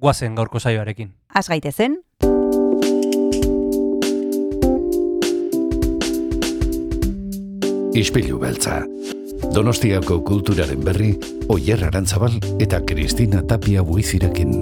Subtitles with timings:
[0.00, 1.12] guazen gaurko saioarekin.
[1.34, 2.00] Az gaitezen,
[7.90, 8.84] Ispilu beltza.
[9.50, 11.10] Donostiako kulturaren berri,
[11.50, 14.52] Oyer Arantzabal eta Kristina Tapia buizirekin.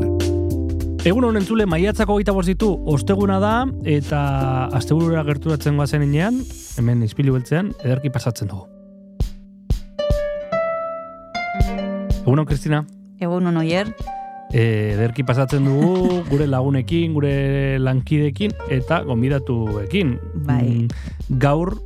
[1.04, 6.42] Egun honen zule maiatzako gita ditu osteguna da eta asteburura gerturatzen goazen inean,
[6.78, 8.66] hemen izpilu beltzean, ederki pasatzen dugu.
[12.24, 12.84] Egun hon, Kristina,
[13.20, 13.92] egun hon oier,
[14.52, 20.16] e, ederki pasatzen dugu gure lagunekin, gure lankidekin eta gonbidatuekin.
[20.48, 20.64] Bai.
[20.64, 21.76] Mm, Gaur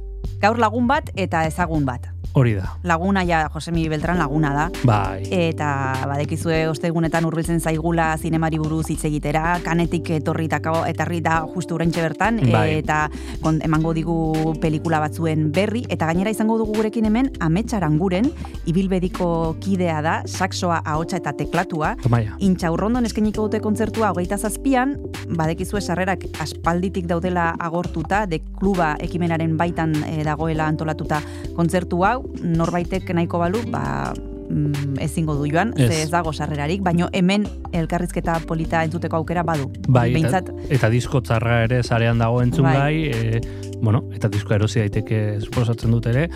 [0.42, 2.08] gaur lagun bat eta ezagun bat.
[2.32, 2.72] Hori da.
[2.82, 4.66] Laguna ja, Josemi Beltran laguna da.
[4.84, 5.22] Bai.
[5.30, 5.68] Eta
[6.08, 12.40] badekizue ostegunetan hurbiltzen zaigula zinemari buruz hitz egitera, kanetik etorritako etarri da justu oraintxe bertan
[12.52, 12.78] Bai.
[12.80, 13.06] eta
[13.42, 18.30] kon, emango digu pelikula batzuen berri eta gainera izango dugu gurekin hemen Ametsaranguren
[18.66, 21.94] ibilbediko kidea da, saxoa, ahotsa eta teklatua.
[22.02, 22.36] Tomaia.
[22.44, 24.96] Intxaurrondon eskeniko dute kontzertua hogeita zazpian,
[25.36, 31.20] badekizue sarrerak aspalditik daudela agortuta, de kluba ekimenaren baitan eh, dagoela antolatuta
[31.56, 34.12] kontzertu hau, norbaitek nahiko balu, ba,
[34.48, 35.90] mm, ezingo du joan, Ez.
[35.90, 39.70] ez dago sarrerarik, baino hemen elkarrizketa polita entzuteko aukera badu.
[39.88, 43.38] Bai, eta, Behintzat, eta disko txarra ere zarean dago entzungai, Bai.
[43.38, 43.40] e,
[43.82, 46.28] bueno, eta disko erosi daiteke suposatzen dut ere.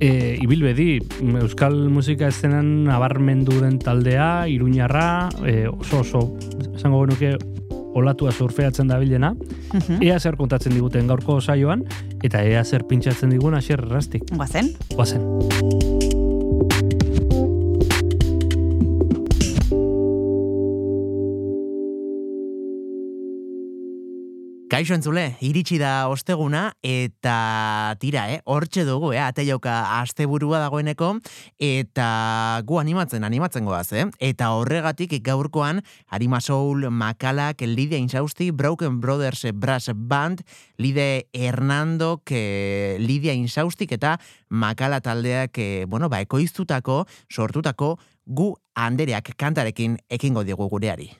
[0.00, 6.26] E, ibilbedi, m, euskal musika eszenan nabarmendu den taldea, iruñarra, e, oso oso,
[6.74, 7.36] esango genuke,
[7.94, 9.34] olatua surfeatzen dabilena,
[9.72, 11.84] mhm, ea zer kontatzen diguten gaurko saioan,
[12.22, 14.24] eta ea zer pintxatzen digun asier errastik.
[14.36, 14.74] guazen.
[14.94, 15.99] Guazen.
[24.70, 28.36] Kaixo entzule, iritsi da osteguna eta tira, eh?
[28.46, 29.18] Hortxe dugu, eh?
[29.18, 31.08] Ateiauka asteburua dagoeneko
[31.58, 32.10] eta
[32.68, 34.04] gu animatzen, animatzen goaz, eh?
[34.22, 40.44] Eta horregatik gaurkoan Arima Soul, Makalak, Lidia Insausti, Broken Brothers Brass Band,
[40.78, 44.20] Lide Hernando, que Lidia Insaustik eta
[44.50, 51.10] Makala taldeak, eh, bueno, ba, ekoiztutako, sortutako gu andereak kantarekin ekingo diegu gureari.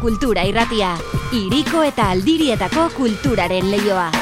[0.00, 0.94] Kultura Irratia,
[1.36, 4.19] Iriko eta Aldirietako kulturaren leioa.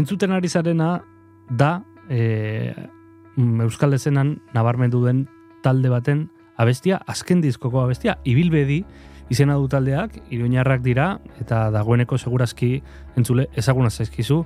[0.00, 1.02] Entzuten ari zarena
[1.50, 2.72] da e,
[3.36, 5.26] mm, Euskal Ezenan nabarmendu den
[5.62, 8.80] talde baten abestia, azken diskoko abestia, ibilbedi
[9.30, 11.10] izena du taldeak, iruñarrak dira,
[11.42, 12.78] eta dagoeneko segurazki
[13.16, 14.40] entzule ezaguna zaizkizu.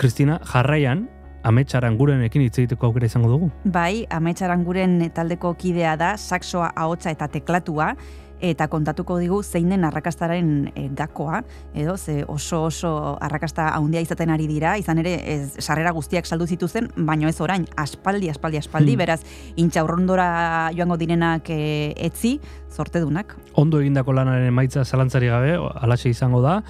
[0.00, 1.04] Kristina, jarraian,
[1.44, 3.50] ametsaran gurenekin hitz egiteko aukera izango dugu.
[3.64, 7.92] Bai, ametsaranguren taldeko kidea da, saxoa, ahotsa eta teklatua,
[8.40, 11.42] eta kontatuko digu zein den arrakastaren eh, gakoa,
[11.74, 16.46] edo ze oso oso arrakasta handia izaten ari dira, izan ere ez, sarrera guztiak saldu
[16.46, 18.98] zituzen, baino ez orain, aspaldi, aspaldi, aspaldi, Hmm.
[18.98, 19.20] beraz,
[19.56, 22.40] intxaurrondora joango direnak e, etzi,
[22.70, 23.36] zortedunak.
[23.54, 26.62] Ondo egindako lanaren emaitza zalantzari gabe, alaxe izango da,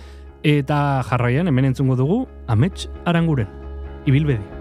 [0.43, 3.49] eta jarraian hemen entzungo dugu amets aranguren.
[4.07, 4.54] Ibilbedi.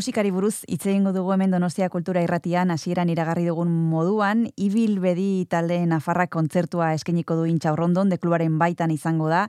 [0.00, 5.44] Musikari buruz hitz egingo dugu hemen Donostia Kultura Irratian hasieran iragarri dugun moduan Ibil Bedi
[5.44, 9.42] talde Nafarra kontzertua eskainiko du Intxaurrondon de klubaren baitan izango da.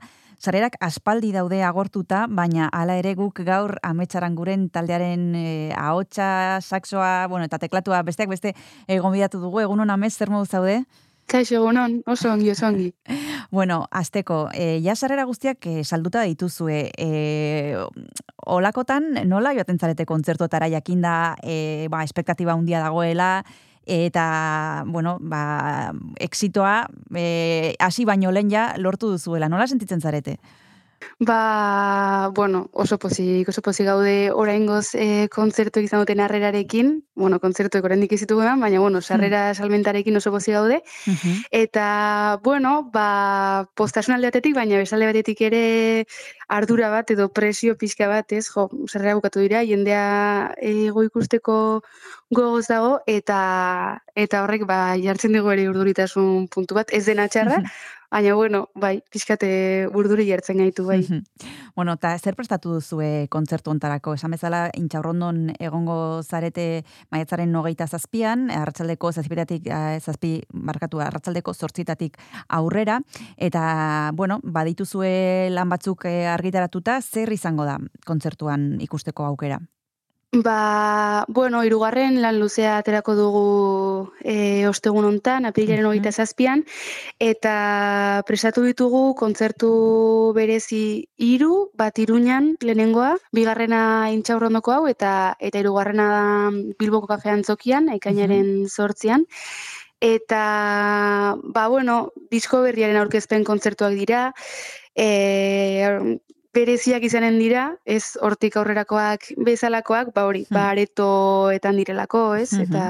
[0.44, 5.46] Sarerak aspaldi daude agortuta, baina hala ere guk gaur ametsaranguren taldearen e,
[5.78, 8.52] ahotsa, saxoa, bueno, eta teklatua besteak beste
[8.92, 9.64] egon bidatu dugu.
[9.64, 10.82] Egun hona zer modu zaude?
[11.28, 12.92] Kaixo, egunon, oso ongi, oso ongi.
[13.52, 16.86] Bueno, azteko, e, ja sarrera guztiak e, salduta dituzue.
[16.96, 17.76] E,
[18.48, 23.44] olakotan, nola joaten zarete kontzertuetara jakinda e, ba, espektatiba handia dagoela,
[23.84, 29.50] eta, bueno, ba, exitoa, e, hasi baino lehen ja lortu duzuela.
[29.52, 30.38] Nola sentitzen zarete?
[31.20, 37.86] Ba, bueno, oso pozik, oso pozik gaude oraingoz e, kontzertu izan duten harrerarekin, bueno, kontzertuek
[37.86, 40.82] oraindik ez ditugu baina, bueno, sarrera salmentarekin oso pozik gaude,
[41.52, 46.08] eta, bueno, ba, postasun alde batetik, baina besale batetik ere
[46.50, 51.84] ardura bat edo presio pixka bat, ez, jo, sarrera bukatu dira, jendea ego ikusteko
[52.32, 57.62] gogoz dago, eta eta horrek, ba, jartzen dugu ere urduritasun puntu bat, ez dena txarra,
[58.12, 61.00] Baina, bueno, bai, pixkate burduri jartzen gaitu, bai.
[61.78, 64.18] bueno, eta zer prestatu duzue kontzertu ontarako?
[64.20, 66.84] Esan bezala, intxaurrondon egongo zarete
[67.16, 73.00] maiatzaren nogeita zazpian, arratsaldeko zazpiratik, eh, zazpi, markatu, arratsaldeko zortzitatik aurrera,
[73.38, 79.64] eta, bueno, badituzue lan batzuk eh, argitaratuta, zer izango da kontzertuan ikusteko aukera?
[80.34, 86.64] Ba, bueno, irugarren lan luzea aterako dugu e, ostegun hontan, aprilaren hogeita zazpian,
[87.20, 89.72] eta presatu ditugu kontzertu
[90.32, 93.84] berezi hiru bat iruñan lehenengoa, bigarrena
[94.16, 96.24] intxaurrondoko hau, eta eta irugarrena da
[96.80, 99.28] Bilboko kafean zokian, ekainaren sortzian.
[100.00, 104.30] Eta, ba, bueno, disko berriaren aurkezpen kontzertuak dira,
[104.96, 105.10] e,
[106.54, 112.52] bereziak izanen dira, ez hortik aurrerakoak bezalakoak, ba hori, ba aretoetan direlako, ez?
[112.60, 112.84] Eta,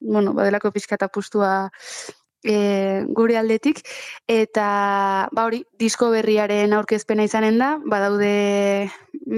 [0.00, 1.52] bueno, badelako pixka eta pustua
[2.44, 3.82] e, gure aldetik,
[4.30, 4.66] eta
[5.32, 8.90] ba hori, disko berriaren aurkezpena izanen da, badaude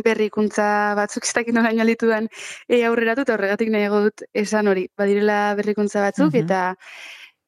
[0.06, 2.30] berrikuntza batzuk ez dakit nola inalitudan
[2.68, 6.72] e, aurreratu, eta horregatik nahiago dut esan hori, badirela berrikuntza batzuk, eta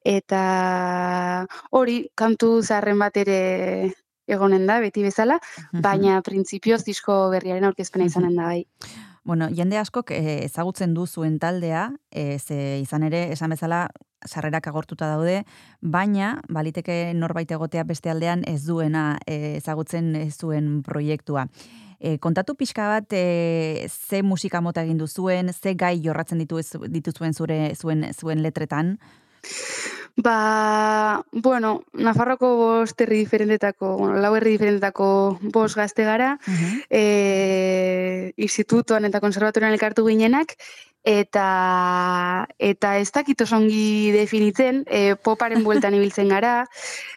[0.08, 0.42] eta
[1.75, 3.40] hori, kantu zaharren bat ere
[4.28, 5.38] egonen da, beti bezala,
[5.73, 8.64] baina printzipioz disko berriaren aurkezpena izanen da bai.
[9.28, 13.88] Bueno, jende askok eh, ezagutzen du zuen taldea, eh, ze izan ere, esan bezala,
[14.26, 15.42] sarrerak agortuta daude,
[15.80, 21.47] baina baliteke norbait egotea beste aldean ez duena eh, ezagutzen ez zuen proiektua.
[21.99, 27.35] E, kontatu pixka bat e, ze musika mota egin duzuen, ze gai jorratzen ditu dituzuen
[27.35, 28.99] zure zuen zuen letretan?
[30.18, 36.32] Ba, bueno, Nafarroko bost herri diferentetako, bueno, lau herri diferentetako bost gazte gara,
[36.90, 40.56] e, institutuan eta konservatorian elkartu ginenak,
[41.06, 46.64] eta eta ez dakit oso ongi definitzen, e, poparen bueltan ibiltzen gara,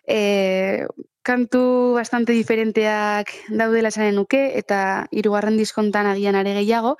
[0.05, 0.85] e,
[1.25, 6.99] kantu bastante diferenteak daudela esanen nuke, eta hirugarren diskontan agian are gehiago,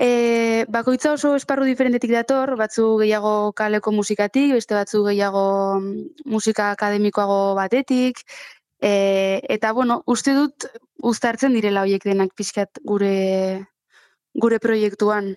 [0.00, 5.42] E, bakoitza oso esparru diferentetik dator, batzu gehiago kaleko musikatik, beste batzu gehiago
[5.76, 8.22] mm, musika akademikoago batetik,
[8.80, 8.92] e,
[9.44, 10.70] eta bueno, uste dut
[11.04, 13.66] uztartzen direla hoiek denak pixkat gure
[14.40, 15.34] gure proiektuan.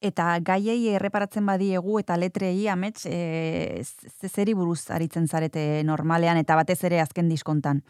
[0.00, 3.82] Eta gaiei erreparatzen badiegu eta letrei amets, e,
[4.24, 7.82] zeri buruz aritzen zarete normalean eta batez ere azken diskontan?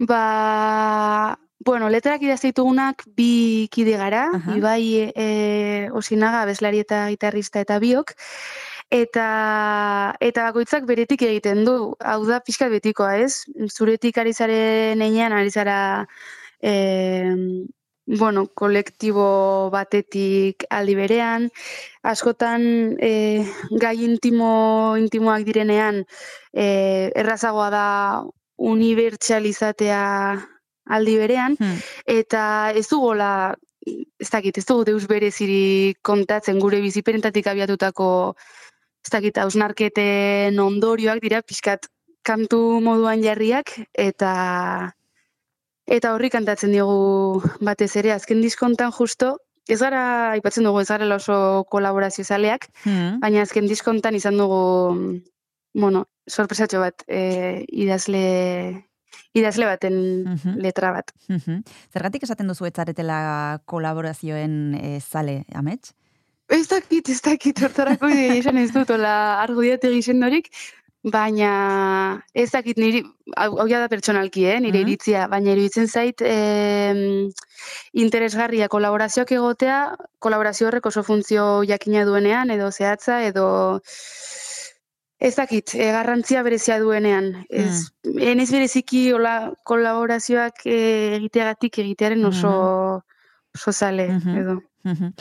[0.00, 4.56] Ba, Bueno, letrak idazitugunak bi kide gara, uh.
[4.56, 8.12] Ibai e, Osinaga, bezlari eta gitarrista eta biok,
[8.94, 9.24] eta
[10.22, 13.42] eta bakoitzak beretik egiten du, hau da pixka betikoa, ez?
[13.74, 15.78] Zuretik ari zaren einean, ari zara
[16.62, 17.34] e,
[18.06, 21.48] bueno, kolektibo batetik aldi berean,
[22.02, 22.62] askotan
[23.02, 23.44] e,
[23.82, 26.04] gai intimo, intimoak direnean
[26.54, 27.88] e, errazagoa da
[28.56, 30.04] unibertsalizatea
[30.88, 31.80] aldi berean, hmm.
[32.18, 32.42] eta
[32.76, 33.54] ez dugola,
[33.84, 38.10] ez dakit, ez dugu deus bereziri kontatzen gure biziperentatik abiatutako,
[39.04, 41.88] ez dakit, hausnarketen ondorioak dira, pixkat
[42.26, 44.92] kantu moduan jarriak, eta
[45.88, 50.02] eta horri kantatzen diogu batez ere, azken diskontan justo, ez gara,
[50.34, 53.20] aipatzen dugu, ez gara oso kolaborazio zaleak, hmm.
[53.22, 54.60] baina azken diskontan izan dugu,
[55.76, 58.87] bueno, sorpresatxo bat, e, idazle
[59.34, 59.98] idazle baten
[60.56, 61.12] letra bat.
[61.92, 65.94] Zergatik esaten duzu etzaretela kolaborazioen e, zale, amets?
[66.48, 68.08] Ez dakit, ez dakit, hortarako
[68.40, 70.48] esan ez dut, ola argudiate gizendorik,
[71.04, 73.02] baina ez dakit niri,
[73.36, 74.88] hau da pertsonalki, eh, nire Mhm.
[74.88, 77.30] iritzia, baina iruditzen zait em,
[77.92, 83.80] interesgarria kolaborazioak egotea, kolaborazio horrek oso funtzio jakina duenean, edo zehatza, edo
[85.18, 87.44] ez dakit, e, garrantzia berezia duenean.
[87.50, 93.02] Ez, enez bereziki hola kolaborazioak eh, egiteagatik egitearen oso,
[93.54, 94.36] oso zale, Mhm.
[94.38, 94.60] edo.
[94.84, 95.12] Mhm.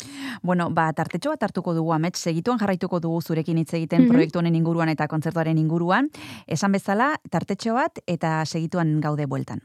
[0.43, 4.11] Bueno, ba, tartetxo bat hartuko dugu amets, segituan jarraituko dugu zurekin hitz egiten Mhm.
[4.11, 6.09] proiektu honen inguruan eta kontzertuaren inguruan.
[6.45, 9.61] Esan bezala, tartetxo bat eta segituan gaude bueltan.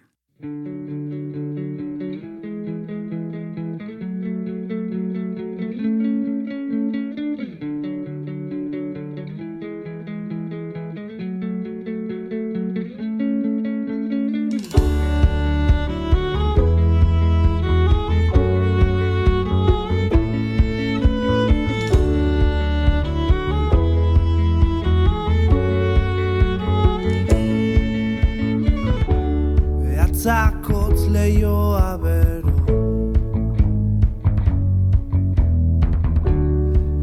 [30.23, 32.53] Behatzakotz leioa bero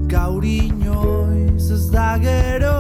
[0.08, 2.79] Gaur inoiz ez da gero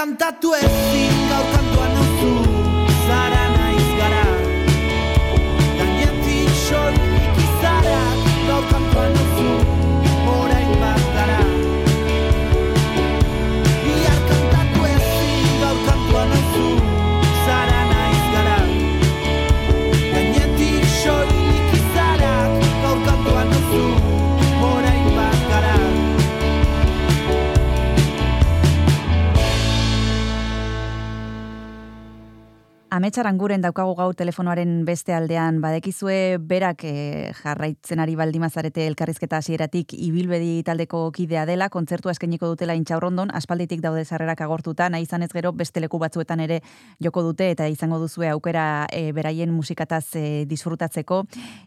[0.00, 1.09] Bihar kantatu ezin gaur
[33.10, 39.96] Ametsaran guren daukagu gau telefonoaren beste aldean badekizue berak eh, jarraitzen ari baldimazarete elkarrizketa hasieratik
[39.96, 45.32] ibilbedi taldeko kidea dela, kontzertua eskainiko dutela intxaurrondon, aspalditik daude sarrerak agortuta, nahi izan ez
[45.34, 46.60] gero beste leku batzuetan ere
[47.02, 51.24] joko dute eta izango duzue aukera eh, beraien musikataz eh, disfrutatzeko.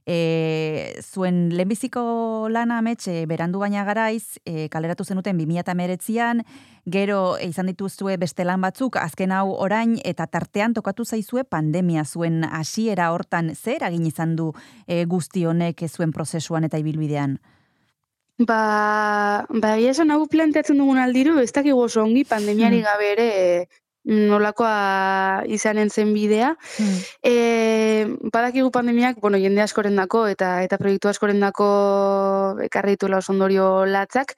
[0.07, 6.45] Eh, zuen lehenbiziko lana amets, eh, berandu baina garaiz, eh, kaleratu zenuten 2008an,
[6.85, 12.03] gero eh, izan dituzue beste lan batzuk, azken hau orain, eta tartean tokatu zaizue pandemia
[12.05, 14.51] zuen hasiera hortan zer eragin izan du
[14.87, 17.39] eh, guzti honek zuen prozesuan eta ibilbidean?
[18.39, 22.89] Ba, ba egia esan hau planteatzen dugun aldiru, ez dakigu oso ongi pandemiari Hmm.
[22.89, 23.31] gabe ere
[24.03, 26.55] nolakoa izanen zen bidea.
[27.23, 33.31] E, badakigu pandemiak, bueno, jende askoren dako eta eta proiektu askoren dako ekarri dituela oso
[33.31, 34.35] ondorio latzak,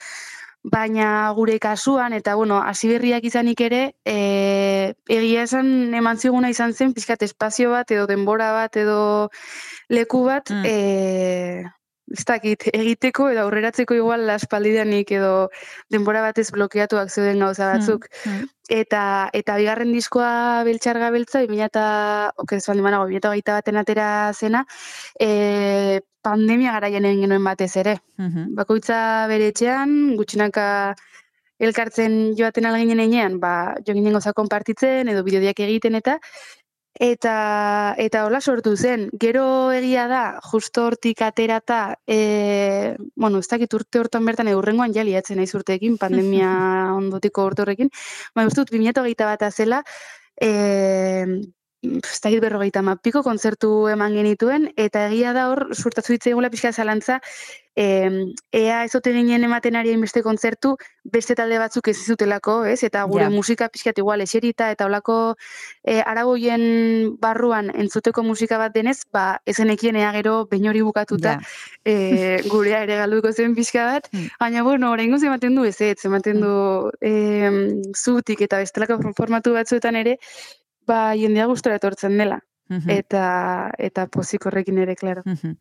[0.65, 6.73] baina gure kasuan, eta bueno, hasi berriak izanik ere, e, egia esan eman ziguna izan
[6.73, 9.30] zen, pixkat espazio bat, edo denbora bat, edo
[9.93, 10.65] leku bat, Mm.
[10.65, 11.65] e,
[12.15, 15.49] ez dakit, egiteko edo aurreratzeko igual aspaldidanik edo
[15.89, 18.10] denbora batez blokeatuak zeuden gauza batzuk.
[18.25, 18.49] Mm.
[18.69, 22.34] Eta, eta bigarren diskoa beltxarga beltza, 2000 eta,
[22.82, 24.65] banago, 2008 baten atera zena,
[25.19, 28.00] e, pandemia garaian egin genuen batez ere.
[28.18, 28.56] Mhm.
[28.58, 28.98] Bakoitza
[29.32, 30.66] bere etxean, gutxinaka
[31.60, 36.18] elkartzen joaten alginen einean, ba, jo ginen goza konpartitzen, edo bideoiak egiten eta,
[37.00, 37.36] eta
[38.00, 39.10] eta hola sortu zen.
[39.20, 44.94] Gero egia da, justo hortik aterata, e, bueno, ez dakit urte hortan bertan edo urrengoan
[44.96, 46.52] ja liatzen naiz urteekin, pandemia
[46.96, 47.92] ondotiko urte horrekin,
[48.36, 49.84] baina uste dut 2008 bat zela,
[50.42, 50.52] e,
[52.04, 57.19] ez dakit berrogeita mapiko kontzertu eman genituen, eta egia da hor, suertatu ditzaigula pixka zalantza,
[57.76, 58.10] e,
[58.56, 62.84] ea ez ote ginen ematen ari beste kontzertu, beste talde batzuk ez zutelako, ez?
[62.88, 63.30] Eta gure Ja.
[63.30, 65.36] musika pixkat igual eserita eta olako
[65.84, 71.41] e, aragoien barruan entzuteko musika bat denez, ba, ezenekien ea gero behin hori bukatuta Ja.
[71.86, 74.28] e, gurea ere galduko zen pixka bat, Mm.
[74.39, 77.12] baina bueno, oraingoz ematen du ez, ez ematen du e,
[77.93, 80.17] zutik eta bestelako formatu batzuetan ere,
[80.88, 82.41] ba, jendea gustora etortzen dela.
[82.67, 82.89] Mhm.
[82.89, 83.26] Eta,
[83.78, 85.21] eta pozik horrekin ere, klaro.
[85.26, 85.58] Mhm.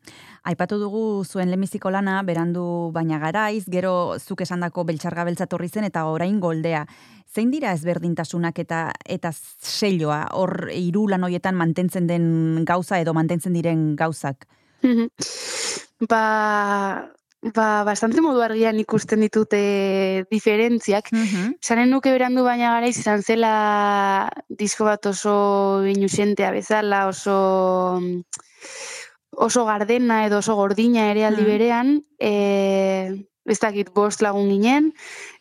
[0.49, 5.85] Aipatu dugu zuen lehenbiziko lana, berandu baina garaiz, gero zuk esandako beltxarga beltza torri zen
[5.85, 6.85] eta orain goldea.
[7.29, 13.53] Zein dira ezberdintasunak eta eta selloa hor hiru lan hoietan mantentzen den gauza edo mantentzen
[13.53, 14.47] diren gauzak?
[16.09, 17.09] ba,
[17.53, 21.11] ba, bastante modu argian ikusten ditute diferentziak.
[21.11, 21.57] Mhm.
[21.61, 27.99] Zanen nuke berandu baina garaiz izan zela disko bat oso inusentea bezala, oso
[29.35, 31.45] oso gardena edo oso gordina ere aldi Mm.
[31.47, 34.89] berean, e, ez dakit bost lagun ginen,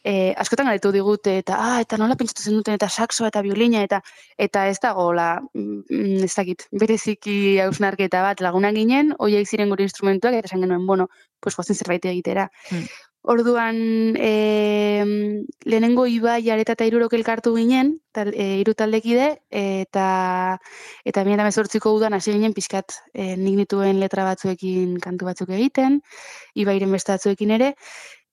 [0.05, 3.83] e, askotan galetu digute, eta, ah, eta nola pentsatu zen duten, eta saxo eta biolina,
[3.87, 4.03] eta
[4.38, 10.37] eta ez dagoela, mm, ez dakit, bereziki hausnarketa bat lagunak ginen, hoiek ziren gure instrumentuak,
[10.38, 11.09] eta esan genuen, bueno,
[11.40, 12.51] pues guazen zerbait egitera.
[12.71, 12.88] Mm.
[13.27, 13.79] Orduan,
[14.21, 15.03] e,
[15.65, 20.09] lehenengo Ibai areta eta irurok elkartu ginen, tal, e, hiru taldekide, eta
[21.09, 26.03] eta 2018ko udan hasi ginen pixkat e, nik nituen letra batzuekin kantu batzuk egiten,
[26.53, 27.73] Ibairen beste batzuekin ere,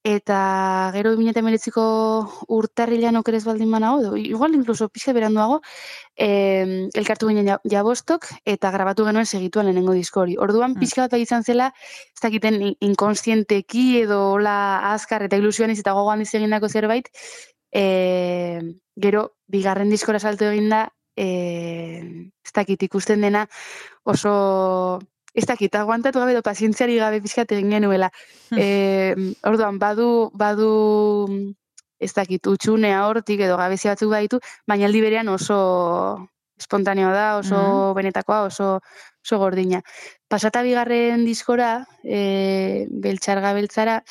[0.03, 5.61] eta gero 2019ko urtarrilean okerez baldin banago, edo igual incluso pixka beranduago,
[6.17, 10.37] e, elkartu ginen ja- jabostok, eta grabatu genuen segituan lehenengo disko hori.
[10.39, 10.79] Orduan Mm.
[10.79, 11.73] pixka bat bai izan zela,
[12.15, 17.07] ez dakiten in- inkonstienteki edo hola azkar eta ilusioan eta gogoan egindako zerbait,
[17.71, 18.59] e,
[18.95, 21.99] gero bigarren diskora salto eginda, e,
[22.43, 23.47] ez dakit ikusten dena
[24.03, 24.99] oso
[25.33, 28.11] ez dakit, aguantatu gabe edo pazientziari gabe pixkat egin genuela.
[28.51, 29.15] E,
[29.47, 30.71] orduan, badu, badu
[32.01, 35.57] ez dakit, utxunea hortik edo gabezia batzuk baditu, baina aldi berean oso
[36.61, 38.79] espontaneoa da, oso benetakoa, oso,
[39.23, 39.81] oso gordina.
[40.29, 41.71] Pasata bigarren diskora,
[42.03, 44.01] e, beltxarga beltzara,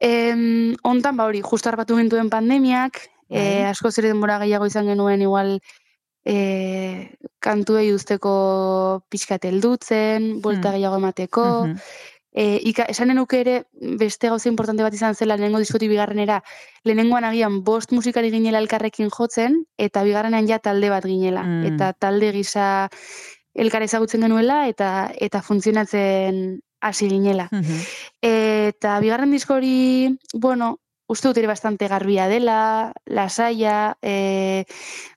[0.00, 3.64] em, ontan ba hori, justo arbatu gintuen pandemiak, e, Bai.
[3.72, 5.58] asko ere denbora gehiago izan genuen igual
[6.26, 10.74] e, kantuei usteko pixkat heldutzen, buelta Hmm.
[10.76, 11.76] gehiago emateko, Mhm.
[12.38, 13.64] E, ika, esanen nuke ere
[13.96, 16.42] beste gauza importante bat izan zela lehenengo diskotik bigarrenera,
[16.84, 21.42] lehenengoan agian bost musikari ginela elkarrekin jotzen, eta bigarrenean ja talde bat ginela.
[21.42, 21.64] Mm.
[21.70, 22.90] Eta talde gisa
[23.54, 27.48] elkar ezagutzen genuela, eta eta funtzionatzen hasi ginela.
[27.52, 27.80] Mhm.
[28.20, 34.64] Eta bigarren disko hori, bueno, uste dut ere bastante garbia dela, lasaia, e,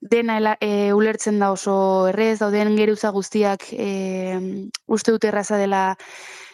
[0.01, 5.83] dena ela, e, ulertzen da oso errez, dauden geruza guztiak e, uste dut erraza dela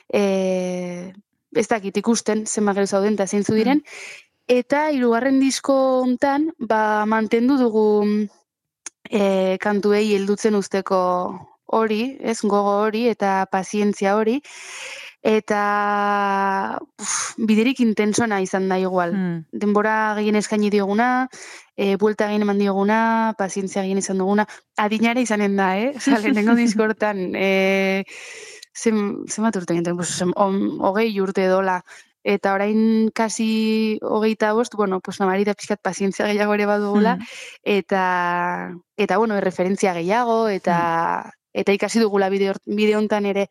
[0.08, 1.12] e,
[1.56, 3.84] ez dakit ikusten zenbat geruza dauden eta zeintzu diren.
[4.48, 7.88] Eta hirugarren disko hontan, ba, mantendu dugu
[9.10, 11.00] e, kantuei heldutzen usteko
[11.76, 14.40] hori, ez gogo hori eta pazientzia hori,
[15.26, 17.14] eta uf,
[17.50, 19.14] biderik intensona izan da igual.
[19.18, 19.38] Mm.
[19.52, 21.28] Denbora gehien eskaini dioguna,
[21.76, 24.46] e, buelta gehien eman dioguna, pazientzia gehien izan duguna,
[24.78, 25.94] adinare izanen da, eh?
[25.98, 28.04] Osa, lehenengo diskortan, e,
[28.78, 31.80] zen, zenbat urte ginten, pues, zen, on, hogei urte dola,
[32.26, 37.28] eta orain kasi hogeita bost, bueno, pues nabarita pixkat pazientzia gehiago ere badugula, Mm.
[37.82, 38.06] eta,
[38.98, 43.50] eta bueno, referentzia gehiago, eta, eta ikasi dugula bide, hor- bide hontan ere.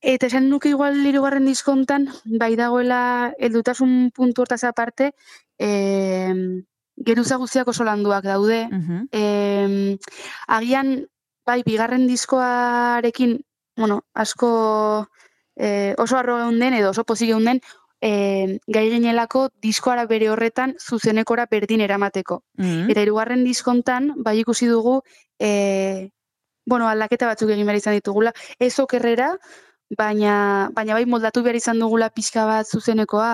[0.00, 5.12] Eta esan nuke igual hirugarren diskontan, bai dagoela heldutasun puntu hortaz aparte,
[5.58, 6.34] e,
[7.04, 8.66] geruza guztiak oso landuak daude.
[8.70, 9.08] Mhm.
[9.12, 9.98] Em,
[10.46, 11.06] agian,
[11.46, 13.40] bai, bigarren diskoarekin,
[13.76, 15.08] bueno, asko
[15.56, 17.60] eh, oso arro den edo oso pozik den,
[18.00, 22.44] eh, gai ginelako diskoara bere horretan zuzenekora berdin eramateko.
[22.56, 22.90] Mhm.
[22.90, 25.02] Eta hirugarren diskontan, bai ikusi dugu,
[25.38, 26.10] eh,
[26.64, 29.38] bueno, aldaketa batzuk egin behar izan ditugula, ez okerrera,
[29.98, 33.32] baina, baina bai moldatu behar izan dugula pixka bat zuzenekoa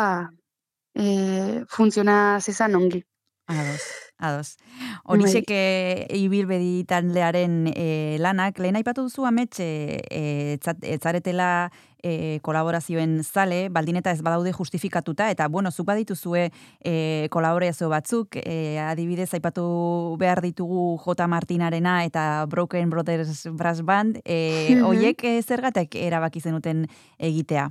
[0.96, 3.02] eh, funtziona zezan ongi.
[3.46, 3.84] Ados,
[4.18, 4.56] ados.
[5.04, 10.22] Horixek e, ibilbedi taldearen e, lanak, lehen aipatu duzu amets, e, e,
[10.56, 11.70] etzat- etzaretela
[12.02, 16.50] e, kolaborazioen zale, baldin eta ez badaude justifikatuta, eta bueno, zuk badituzue
[16.80, 21.26] e, kolaborazio batzuk, e, adibidez aipatu behar ditugu J.
[21.28, 26.86] Martinarena eta Broken Brothers Brass Band, e, oiek e, zergatek erabaki zenuten
[27.18, 27.70] egitea?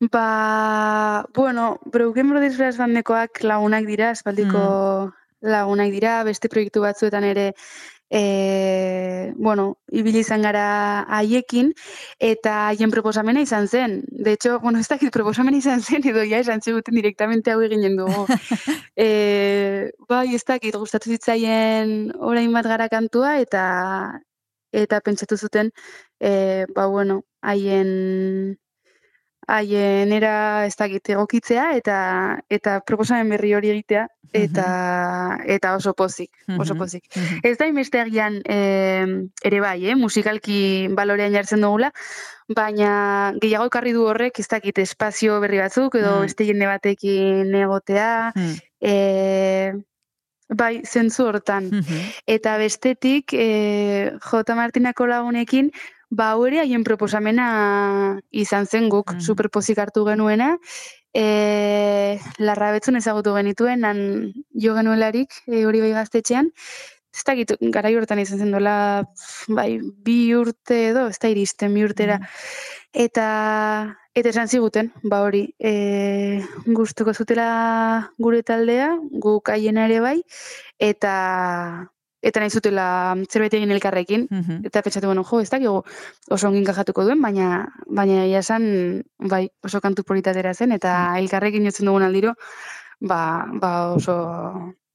[0.00, 7.52] Ba, bueno, Broken Brothers Brass Bandekoak lagunak dira, espaldiko lagunak dira, beste proiektu batzuetan ere
[8.10, 11.72] e, bueno, ibili izan gara haiekin,
[12.18, 14.00] eta haien proposamena izan zen.
[14.10, 17.96] De hecho, bueno, ez dakit proposamena izan zen, edo ja esan ziguten direktamente hau eginen
[17.96, 18.26] dugu.
[18.96, 24.20] e, bai, ez dakit, gustatu zitzaien orain bat gara kantua, eta
[24.72, 25.72] eta pentsatu zuten,
[26.20, 28.58] e, ba, bueno, haien
[29.48, 31.96] haien era ez dakit egokitzea eta
[32.48, 37.02] eta proposamen berri hori egitea eta eta oso pozik, oso pozik.
[37.42, 39.06] Ez da inbeste agian eh,
[39.42, 41.90] ere bai, eh, musikalki balorean jartzen dugula,
[42.54, 46.22] baina gehiago ekarri du horrek ez dakit espazio berri batzuk edo Mm.
[46.28, 48.54] beste jende batekin egotea, Hmm.
[48.80, 49.72] eh,
[50.48, 51.70] bai, zentzu hortan.
[52.26, 54.54] Eta bestetik, e, J.
[54.54, 55.70] Martinako lagunekin,
[56.10, 59.20] ba ere haien proposamena izan zen guk, Mhm.
[59.20, 60.58] superpozik hartu genuena,
[61.14, 66.52] e, larra betzun ezagutu genituen, han jo genuelarik, e, hori bai gaztetxean,
[67.14, 69.04] ez dakit, garai hortan izan zen dola,
[69.48, 72.20] bai, bi urte edo, ez da iristen bi urtera.
[72.92, 80.22] Eta eta esan ziguten, ba hori, e, gustuko zutela gure taldea, guk haiena ere bai,
[80.78, 81.90] eta
[82.22, 82.86] eta nahi zutela
[83.30, 84.26] zerbait egin elkarrekin.
[84.30, 84.66] Mhm.
[84.68, 85.82] Eta pentsatu, bueno, jo, ez dakigu
[86.30, 91.86] oso ongi enkajatuko duen, baina baina esan, bai, oso kantu politatera zen, eta elkarrekin jotzen
[91.86, 92.34] dugun aldiro,
[93.00, 94.16] ba, ba oso,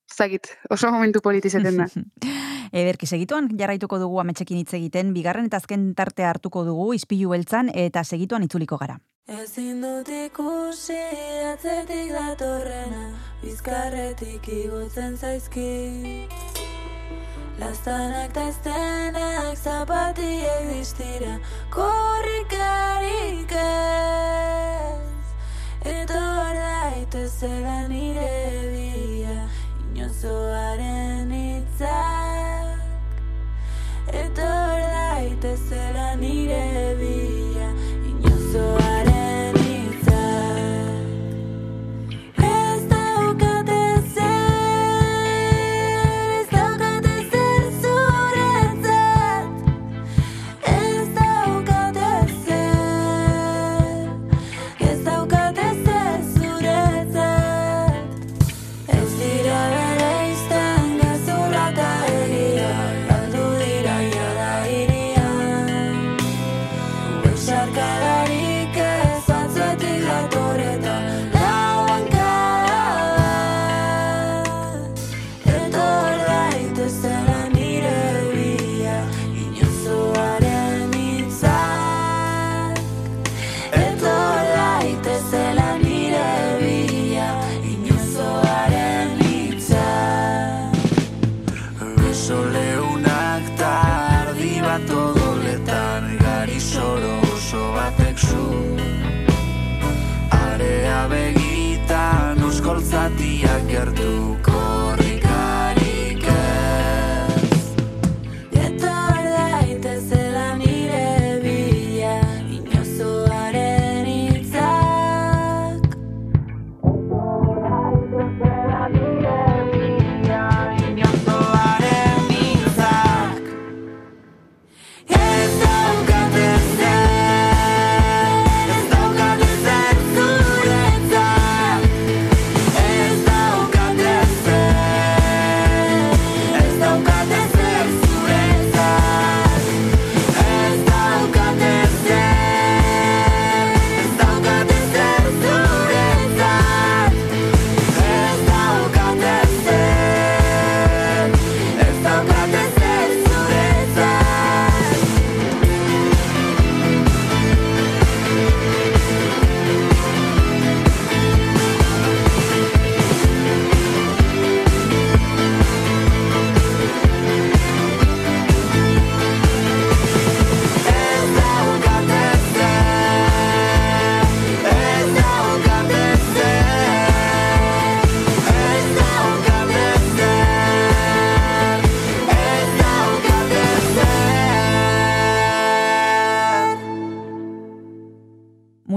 [0.09, 1.89] ez dakit, oso momentu politi izaten da.
[2.75, 7.69] Ederki segituan jarraituko dugu ametsekin hitz egiten, bigarren eta azken tartea hartuko dugu ispilu beltzan
[7.73, 8.99] eta segituan itzuliko gara.
[9.25, 10.99] Ezin dut ikusi
[11.49, 13.07] atzetik datorrena
[13.41, 16.25] Bizkarretik igotzen zaizki
[17.59, 21.39] Lastanak ta estenak zapatiek distira
[21.71, 25.27] Korrikarik ez.
[25.87, 28.35] Etor daitezela nire
[28.73, 29.47] bia
[29.95, 32.83] Inozoaren hitzak.
[34.11, 37.44] Etor daitezela nire bia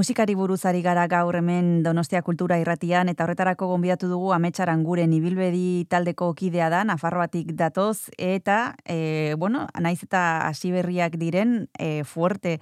[0.09, 5.13] Musikari buruz ari gara gaur hemen Donostia Kultura irratian eta horretarako gonbidatu dugu ametsaran guren
[5.13, 12.05] ibilbedi taldeko kidea da, Nafarroatik datoz eta e, bueno, naiz eta hasi berriak diren e,
[12.09, 12.57] fuerte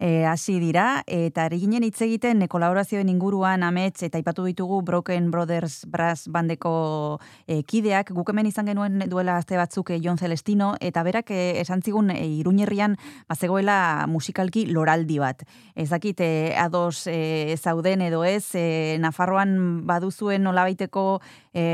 [0.00, 4.80] e, hasi dira eta ari ginen hitz egiten e, kolaborazioen inguruan amets eta aipatu ditugu
[4.82, 10.18] Broken Brothers Brass bandeko e, kideak guk hemen izan genuen duela aste batzuk e, Jon
[10.18, 12.96] Celestino eta berak e, esan zigun e, Iruñerrian
[13.28, 15.44] bazegoela musikalki loraldi bat.
[15.76, 21.20] Ez dakit e, ados e, zauden edo ez e, Nafarroan baduzuen nolabaiteko
[21.52, 21.64] e,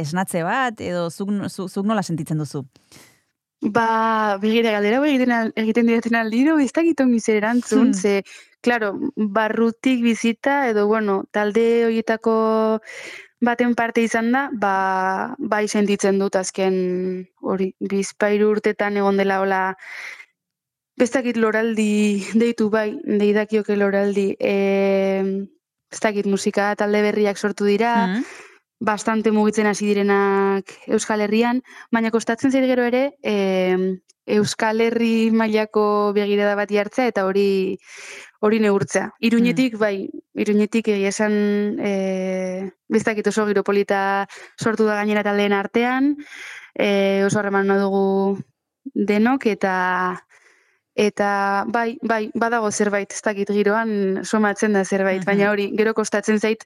[0.00, 2.64] esnatze bat edo zuk, zuk, zuk nola sentitzen duzu?
[3.60, 7.92] Ba, begira, galdera hau egiten, al- egiten didaten aldiro, ez dakit ongi zer erantzun, Hmm.
[7.94, 8.22] ze,
[8.62, 12.80] claro, barrutik bizita, edo, bueno, talde horietako
[13.40, 19.76] baten parte izan da, ba, bai sentitzen dut azken hori, bizpairu urtetan egon dela hola,
[20.98, 25.20] ez dakit loraldi deitu bai, deidakioke loraldi, e,
[25.92, 28.24] ez dakit musika talde berriak sortu dira, Mm.
[28.80, 31.60] Bastante mugitzen hasi direnak Euskal Herrian,
[31.92, 33.98] baina kostatzen zait gero ere e,
[34.30, 37.78] Euskal Herri mailako begirada bat jartzea eta hori
[38.40, 39.10] hori neurtzea.
[39.20, 46.14] Iruñetik, bai, iruñetik egia esan e, bezakit oso giropolita sortu da gainera taldeen artean,
[46.74, 48.38] e, oso harreman dugu
[48.94, 49.74] denok eta
[50.96, 55.26] eta bai, bai, badago zerbait, ez dakit giroan somatzen da zerbait, Mhm.
[55.26, 56.64] baina hori, gero kostatzen zait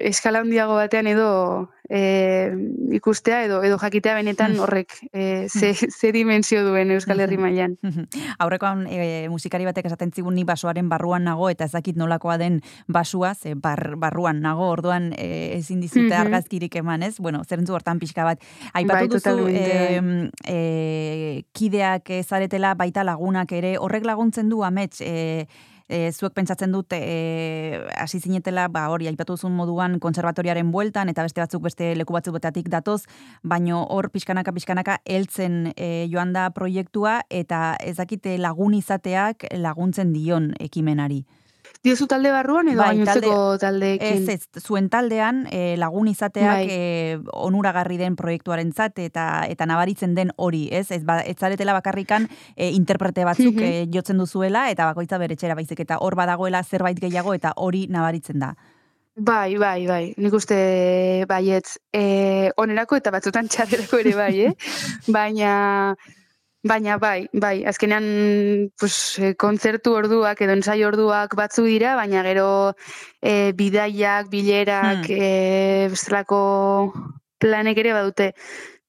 [0.00, 2.52] eskala handiago batean edo e,
[2.92, 7.78] ikustea edo edo jakitea benetan horrek e, ze, ze dimensio duen Euskal Herri mailan.
[8.38, 12.60] Aurrekoan e, musikari batek esaten zigun ni basoaren barruan nago eta ez dakit nolakoa den
[12.88, 16.20] basua, ze bar, barruan nago, orduan e, ezin dizute Mhm.
[16.20, 17.18] argazkirik eman, ez?
[17.18, 18.40] Bueno, zerentzu hortan pixka bat.
[18.74, 25.00] Aipatu Bai, duzu totalmente, e, e, kideak zaretela baita lagunak ere, horrek laguntzen du amets,
[25.00, 25.46] e,
[25.88, 31.24] e, zuek pentsatzen dut e, hasi zinetela, ba hori aipatu duzun moduan konservatoriaren bueltan eta
[31.26, 33.04] beste batzuk beste leku batzuk betatik datoz,
[33.42, 40.12] baino hor pixkanaka pixkanaka heltzen e, joan da proiektua eta ez dakite lagun izateak laguntzen
[40.12, 41.24] dion ekimenari.
[41.84, 44.22] Diozu talde barruan edo Bai, gainontzeko taldeekin?
[44.24, 46.68] Ez, ez, zuen taldean e, lagun izateak Bai.
[46.72, 50.86] e, onuragarri den proiektuarentzat eta eta nabaritzen den hori, ez?
[50.96, 55.58] Ez, ba, ez zaretela bakarrikan e, interprete batzuk e, jotzen duzuela eta bakoitza bere etxera
[55.58, 58.54] baizik eta hor badagoela zerbait gehiago eta hori nabaritzen da.
[59.14, 60.04] Bai, bai, bai.
[60.16, 60.56] Nik uste
[61.28, 61.76] baietz.
[61.92, 64.54] E, onerako eta batzutan txarrerako ere bai, eh?
[65.18, 65.52] Baina,
[66.64, 67.64] baina bai, bai.
[67.68, 72.74] Azkenean, pues, eh, kontzertu orduak edo ensaio orduak batzu dira, baina gero
[73.22, 75.20] e, bidaiak, bilerak, Hmm.
[75.20, 76.92] e, bestelako
[77.38, 78.32] planek ere badute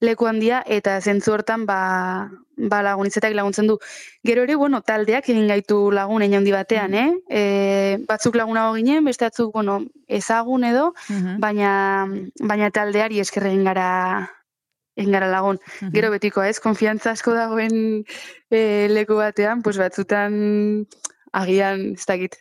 [0.01, 3.77] leku handia eta zentzu hortan ba, ba lagunitzetak laguntzen du.
[4.23, 7.11] Gero ere, bueno, taldeak egin gaitu lagun handi batean, eh?
[7.29, 11.39] E, batzuk lagunago ginen, beste batzuk, bueno, ezagun edo, Mhm.
[11.39, 12.07] baina,
[12.39, 14.29] baina taldeari esker egin gara
[14.95, 15.59] egin gara lagun.
[15.93, 18.03] Gero betiko, ez, konfiantza asko dagoen
[18.49, 20.35] e, leku batean, pues batzutan
[21.35, 22.37] agian, ez dakit,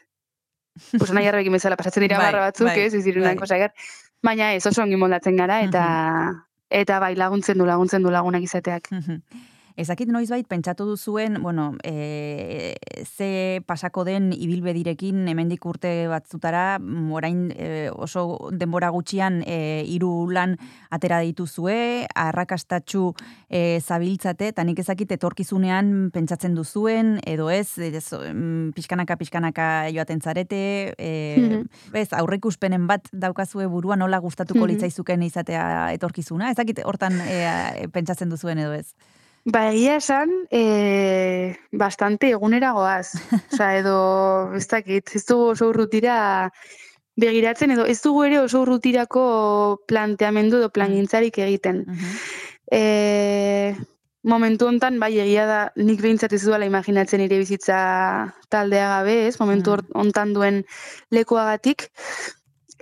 [0.98, 3.68] pues nahi arbekin bezala pasatzen dira Bai, barra batzuk, bai, ez, ez direnak bai.
[4.24, 5.84] Baina ez, oso ongi moldatzen gara, eta
[6.74, 8.90] eta bai, laguntzen du, laguntzen du lagunak izateak.
[8.90, 9.20] Mhm.
[9.74, 17.40] Ezakit noizbait pentsatu duzuen, bueno, e, ze pasako den ibilbedirekin hemendik urte batzutara, mm, orain
[17.56, 20.54] e, oso denbora gutxian e, hiru lan
[20.94, 23.16] atera dituzue, arrakastatxu
[23.50, 30.22] e, zabiltzate, eta nik ezakit etorkizunean pentsatzen duzuen, edo ez, ez mm, pixkanaka pixkanaka joaten
[30.22, 31.66] zarete, e, Mhm.
[31.98, 34.68] ez, aurreikuspenen bat daukazue buruan nola gustatuko Mhm.
[34.70, 38.94] litzaizuken izatea etorkizuna, ezakit hortan e, pentsatzen duzuen edo ez.
[39.44, 43.12] Ba, egia esan, e, bastante eguneragoaz.
[43.52, 43.96] Osa, edo,
[44.56, 46.50] ez dakit, ez dugu oso urrutira
[47.20, 49.24] begiratzen, edo ez dugu ere oso urrutirako
[49.86, 51.84] planteamendu edo plangintzarik egiten.
[52.72, 53.76] E,
[54.24, 59.36] momentu hontan, bai, egia da, nik behintzat ez duela imaginatzen nire bizitza taldea gabe, ez?
[59.44, 60.64] Momentu hor- hontan duen
[61.12, 61.90] lekuagatik.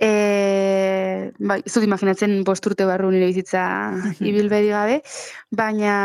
[0.03, 3.63] E, bai, ez dut imaginatzen bost urte barru nire bizitza
[4.29, 4.99] ibilbedi gabe,
[5.55, 5.95] baina,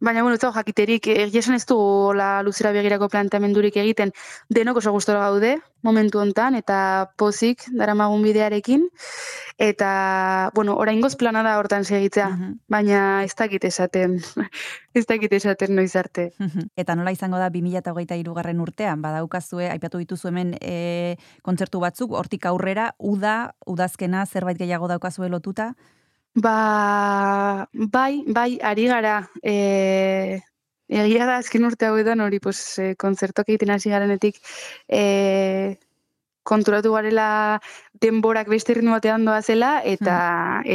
[0.00, 4.12] baina, bueno, ez dago jakiterik, egia esan ez dugu hola luzera begirako planteamendurik egiten,
[4.48, 8.86] denok oso gustora gaude, momentu hontan, eta pozik daramagun bidearekin,
[9.58, 12.30] eta, bueno, oraingoz plana da hortan segitzea,
[12.70, 14.18] baina ez dakit esaten,
[14.98, 16.30] ez dakit esaten noiz arte.
[16.76, 22.46] Eta nola izango da 2023 garren urtean, badaukazue, aipatu dituzu hemen e, kontzertu batzuk, hortik
[22.46, 25.72] aurrera, uda, udazkena, zerbait gehiago daukazue lotuta?
[26.38, 30.38] Ba, bai, bai, ari gara, e,
[30.86, 34.38] egia da azken urte hauetan hori pues, e, kontzertok egiten hasi garenetik
[34.86, 35.78] e,
[36.48, 37.60] konturatu garela
[38.00, 40.16] denborak beste ritmo batean doazela eta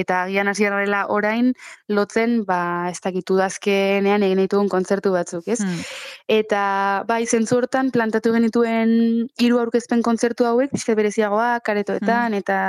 [0.02, 1.54] eta agian hasi garela orain
[1.88, 5.62] lotzen ba ez dakit udazkenean egin ditugun kontzertu batzuk, ez?
[5.64, 5.82] Hmm.
[6.28, 6.64] Eta
[7.10, 8.96] bai zentzu hortan plantatu genituen
[9.40, 12.60] hiru aurkezpen kontzertu hauek pixka bereziagoak aretoetan eta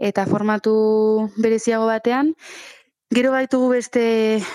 [0.00, 2.34] eta formatu bereziago batean.
[3.10, 4.02] Gero baitugu beste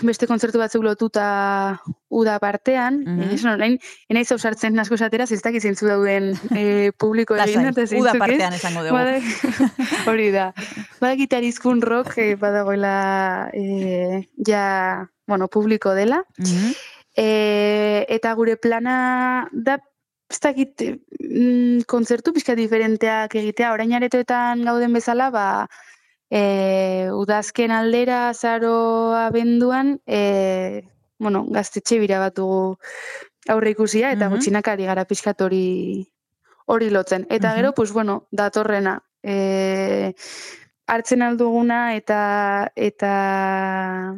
[0.08, 1.26] beste kontzertu batzuk lotuta
[2.08, 3.18] uda partean, mm.
[3.20, 3.50] -hmm.
[3.52, 3.76] orain
[4.08, 8.54] enaiz ausartzen asko esatera, ez dakit zeintzu dauden e, publiko Lasai, egin eta uda partean
[8.56, 8.96] esango dugu.
[8.96, 9.20] Bada-
[10.10, 10.54] hori da.
[11.02, 16.24] Badakit arizkun rock e, badagoela e, ja, bueno, publiko dela.
[16.38, 16.72] Mhm.
[17.18, 19.80] E, eta gure plana da
[20.30, 20.82] ez dakit
[21.20, 25.46] mm, kontzertu pixka diferenteak egitea, orain aretoetan gauden bezala, ba,
[26.30, 30.82] e, udazken aldera, zaro abenduan, e,
[31.20, 32.78] bueno, gaztetxe bira bat dugu
[33.48, 34.34] aurre ikusia, eta Mhm.
[34.36, 36.08] gutxinak ari gara pixkat hori
[36.66, 37.28] hori lotzen.
[37.30, 37.56] Eta Mhm.
[37.58, 39.04] gero, pues bueno, datorrena.
[39.22, 40.14] E,
[40.88, 44.16] hartzen alduguna eta eta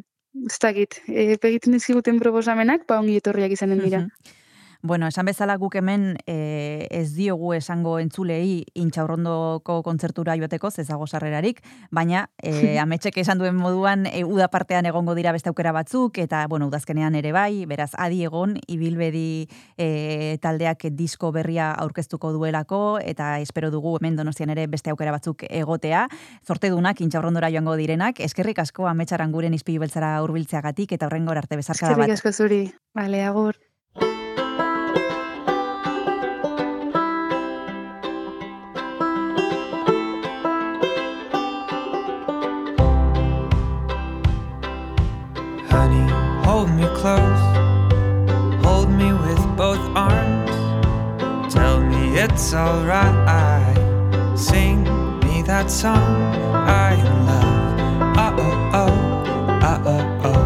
[0.47, 3.99] ez dakit, e, egiten dizkiguten proposamenak, ba ongi etorriak izanen dira.
[3.99, 4.36] Mhm.
[4.81, 11.07] Bueno, esan bezala guk hemen e, ez diogu esango entzulei intxaurrondoko kontzertura joateko, ez dago
[11.07, 16.17] sarrerarik, baina e, ametxek esan duen moduan e, uda partean egongo dira beste aukera batzuk,
[16.21, 19.47] eta bueno, udazkenean ere bai, beraz adi egon, ibilbedi
[19.77, 25.47] e, taldeak disko berria aurkeztuko duelako, eta espero dugu hemen donostian ere beste aukera batzuk
[25.49, 26.07] egotea,
[26.45, 31.93] zortedunak intxaurrondora joango direnak, eskerrik asko ametxaran guren izpilu beltzara hurbiltzeagatik eta horrengor arte bezarkada
[31.93, 32.19] Eskerrik bat.
[32.19, 32.61] asko zuri.
[32.97, 33.57] Bale, agur.
[46.97, 47.43] Close.
[48.65, 50.51] Hold me with both arms.
[51.53, 53.77] Tell me it's alright.
[54.37, 54.83] Sing
[55.25, 56.15] me that song
[56.53, 56.95] I
[57.29, 58.17] love.
[58.17, 58.95] Uh oh oh,
[59.71, 60.43] uh oh oh.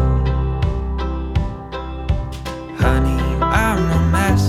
[2.82, 4.44] Honey, I'm a mess.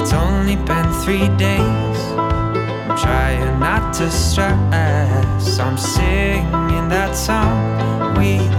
[0.00, 2.00] It's only been three days.
[2.88, 5.58] I'm trying not to stress.
[5.58, 8.57] I'm singing that song we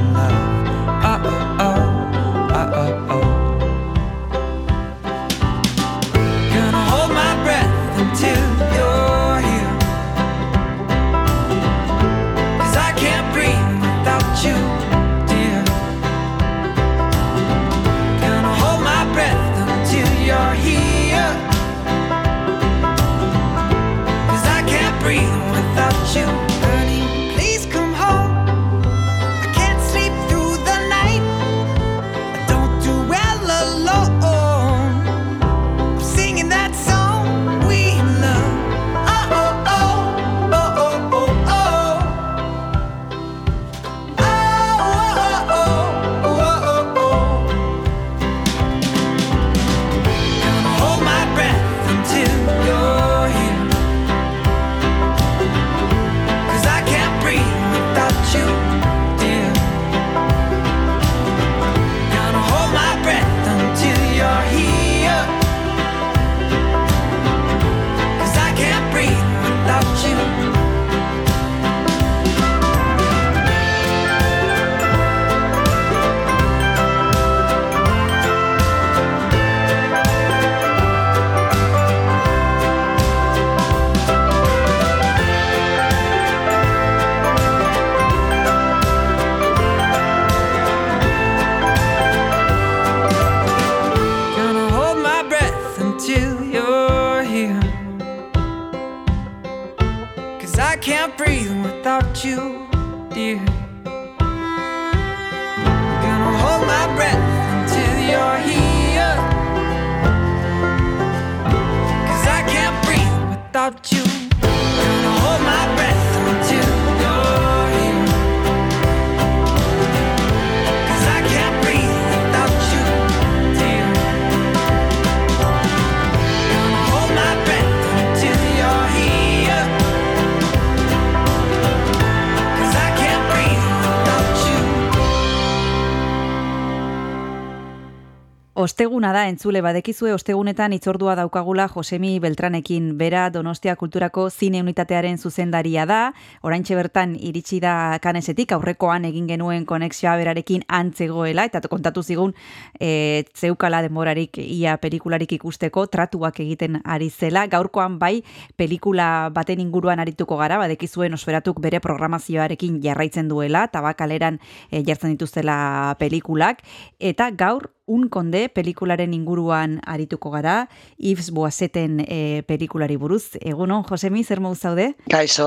[138.80, 145.16] este Osteguna da, entzule, badekizue ostegunetan itzordua daukagula Josemi Beltranekin, bera Donostia Kulturako zine unitatearen
[145.18, 146.00] zuzendaria da,
[146.44, 152.36] oraintxe bertan iritsi da kanesetik, aurrekoan egin genuen konexioa berarekin antzegoela, eta kontatu zigun
[152.76, 158.18] e, zeukala denborarik ia pelikularik ikusteko, tratuak egiten ari zela, gaurkoan bai
[158.60, 165.96] pelikula baten inguruan arituko gara, badekizue nosferatuk bere programazioarekin jarraitzen duela, tabakaleran e, jartzen dituztela
[166.04, 166.66] pelikulak,
[167.00, 168.52] eta gaur Un konde
[168.90, 170.68] pelikularen inguruan arituko gara,
[170.98, 173.36] Yves Boaseten e, pelikulari buruz.
[173.40, 174.96] Egunon, Josemi, zer modu zaude?
[175.10, 175.46] Kaixo,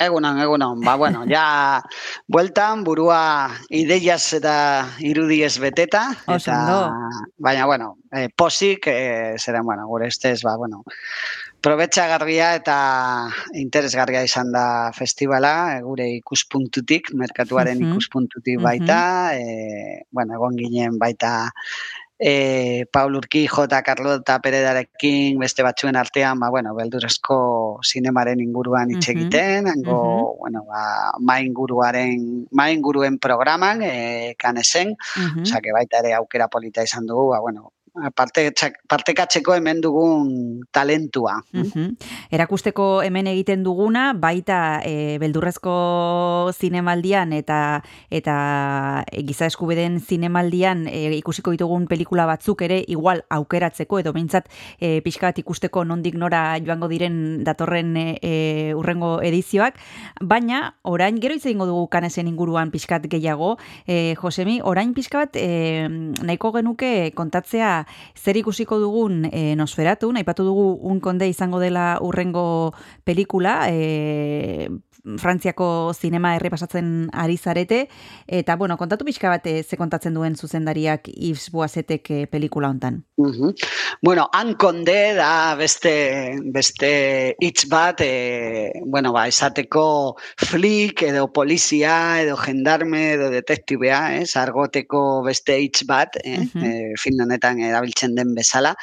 [0.00, 0.80] egunon, egunon.
[0.80, 1.82] Ba, bueno, ja,
[2.26, 6.08] bueltan, burua ideiaz eta irudiez beteta.
[6.26, 6.94] Oso Eta,
[7.36, 10.82] baina, bueno, eh, posik, eh, zeren, bueno, gure estez, ba, bueno,
[11.60, 13.28] probetxagarria eta
[13.60, 17.90] interesgarria izan da festivala, gure ikuspuntutik, merkatuaren Mhm.
[17.92, 18.64] ikuspuntutik Mhm.
[18.64, 21.52] baita, eh, bueno, egon ginen baita
[22.22, 29.08] e, Paul Urquijo eta Carlota Peredarekin beste batzuen artean, ba, bueno, beldurezko zinemaren inguruan hitz
[29.08, 35.42] egiten, hango, bueno, ba, ma inguruaren, ma inguruen programan, e, kanesen, Mhm.
[35.48, 37.72] osea, que baita ere aukera polita izan dugu, ba, bueno,
[38.14, 38.52] parte,
[38.88, 41.40] partekatzeko hemen dugun talentua.
[41.52, 41.96] Mhm.
[42.30, 51.10] Erakusteko hemen egiten duguna, baita e, beldurrezko zinemaldian eta eta e, giza eskubideen zinemaldian e,
[51.18, 56.88] ikusiko ditugun pelikula batzuk ere igual aukeratzeko edo behintzat e, pixka ikusteko nondik nora joango
[56.88, 59.78] diren datorren e, urrengo edizioak,
[60.20, 65.36] baina orain gero hitz egingo dugu kanesen inguruan pixkat gehiago, e, Josemi, orain pixka bat
[65.36, 65.88] e,
[66.22, 67.79] nahiko genuke kontatzea
[68.16, 72.72] zer ikusiko dugun e, Nosferatu, naipatu dugu un konde izango dela urrengo
[73.04, 74.68] pelikula, e,
[75.18, 77.88] Frantziako zinema errepasatzen ari zarete,
[78.26, 83.04] eta bueno, kontatu pixka bat e, ze kontatzen duen zuzendariak Yves Boasetek e, pelikula hontan.
[83.16, 83.54] Mhm.
[84.02, 92.20] Bueno, han konde da beste beste hitz bat, e, bueno, ba, esateko flik edo polizia
[92.22, 96.64] edo gendarme edo detektibea, eh, argoteko beste hitz bat, eh, Mhm.
[96.64, 98.74] eh, film honetan erabiltzen den bezala.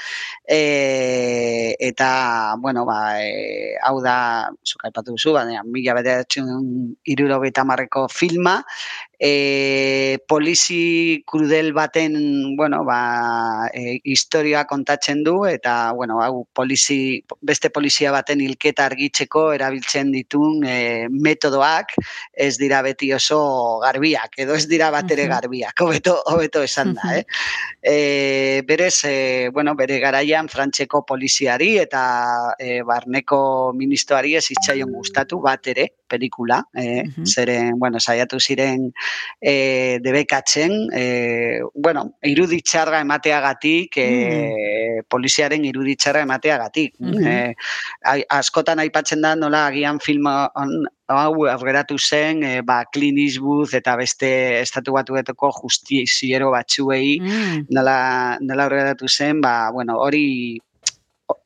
[0.47, 8.07] E, eta, bueno, ba, e, hau da, zuk aipatu duzu, baina mila bederatzen irurogeita marreko
[8.07, 8.61] filma,
[9.19, 17.71] e, polizi krudel baten, bueno, ba, e, historia kontatzen du, eta, bueno, hau polizi, beste
[17.73, 21.95] polizia baten hilketa argitzeko erabiltzen ditun e, metodoak,
[22.33, 27.17] ez dira beti oso garbiak, edo ez dira bat ere garbiak, hobeto, hobeto esan da,
[27.17, 27.25] eh?
[27.81, 34.45] E, berez, e, bueno, bere garaian frantseko poliziari eta e, barneko ministroari ez
[34.87, 38.91] gustatu bat ere pelikula, e, zeren, bueno, saiatu ziren
[39.41, 46.95] e, debekatzen, e, bueno, iruditxarra emateagatik, e, poliziaren iruditxarra emateagatik.
[46.99, 47.27] Mhm.
[47.27, 47.55] E,
[48.03, 53.73] ai- askotan aipatzen da nola agian film hon- hau aurreratu zen, e, ba, Clint Eastwood
[53.73, 57.65] eta beste estatu batuetako justiziero batzuei Mm.
[57.69, 60.59] nola, nola aurreratu zen, ba, bueno, hori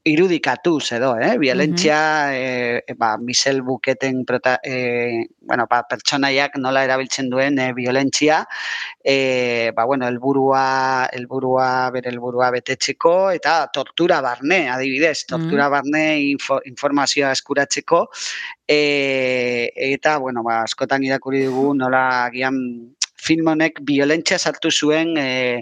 [0.04, 1.38] irudikatuz edo, eh?
[1.38, 1.98] Violentzia,
[2.34, 8.44] eh, ba, Michel Buketen prota, eh, bueno, ba, pertsonaiak nola erabiltzen duen eh, violentzia,
[9.04, 16.62] eh, ba, bueno, helburua, helburua, bere helburua betetzeko, eta tortura barne, adibidez, tortura barne info,
[16.66, 18.08] informazioa eskuratzeko,
[18.68, 22.58] eh, eta, bueno, ba, askotan irakurri dugu nola agian
[23.22, 25.62] film honek violentzia sartu zuen eh,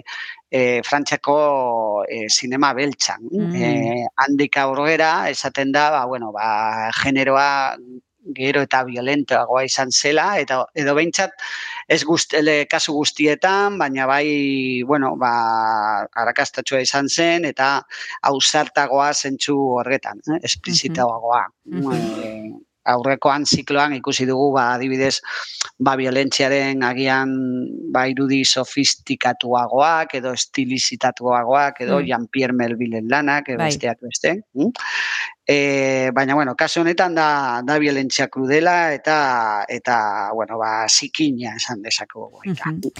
[0.50, 3.24] e, Frantziako e, sinema beltzan.
[3.30, 3.54] Mm.
[3.54, 7.50] E, handik aurrera, esaten da, ba, bueno, ba, generoa
[8.36, 11.32] gero eta violentoagoa izan zela, eta edo behintzat
[11.90, 15.32] ez gust, ele, kasu guztietan, baina bai, bueno, ba,
[16.22, 17.70] arrakastatsua izan zen, eta
[18.30, 20.40] ausartagoa zentzu horretan, eh?
[20.50, 21.46] esplizitagoa.
[21.70, 22.50] Eh,
[22.94, 25.20] aurrekoan zikloan ikusi dugu ba adibidez
[25.78, 27.30] ba violentziaren agian
[27.94, 32.06] ba irudi sofistikatuagoak edo estilizitatuagoak edo Mm.
[32.08, 33.70] Jean-Pierre Melvillen lanak edo Bai.
[33.72, 34.36] besteak beste.
[34.54, 34.70] mm?
[35.50, 41.82] E, baina bueno, kasu honetan da da violentzia krudela eta eta bueno, ba zikina esan
[41.82, 42.28] dezakegu.
[42.44, 42.92] Mhm.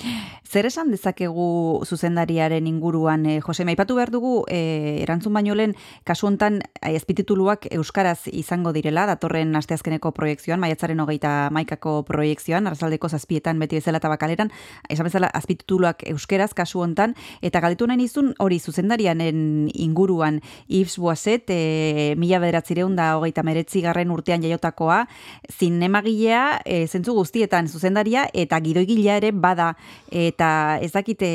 [0.42, 6.26] Zer esan dezakegu zuzendariaren inguruan, eh, Jose, maipatu behar dugu, eh, erantzun baino lehen, kasu
[6.26, 13.60] hontan eh, azpitituluak euskaraz izango direla, datorren asteazkeneko proiektzioan, maiatzaren hogeita maikako proiektzioan, arrazaldeko zazpietan
[13.60, 14.50] beti bezala eta bakaleran,
[14.88, 21.46] esan bezala azpitituluak euskeraz kasu hontan, eta galdetu nahi nizun hori zuzendarianen inguruan, Yves Boaset,
[21.46, 25.04] eh, mila bederatzireun da hogeita meretzi garren urtean jaiotakoa,
[25.52, 29.74] zinemagilea e, zentzu guztietan zuzendaria eta gidoigilea ere bada
[30.10, 31.30] eta ez dakite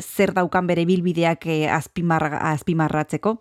[0.00, 3.38] zer daukan bere bilbideak e, azpimarra, azpimarratzeko.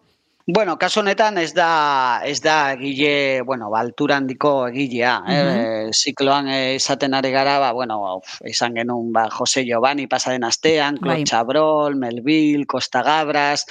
[0.52, 6.50] Bueno, kasu honetan ez da ez da egile, bueno, ba, altura handiko egilea, eh, zikloan
[6.50, 11.22] eh, esaten ari gara, ba, bueno, uf, izan genuen ba, Jose Giovanni pasaden astean, Claude
[11.22, 11.30] Bai.
[11.30, 13.68] Chabrol, Melville, Costa Gabras,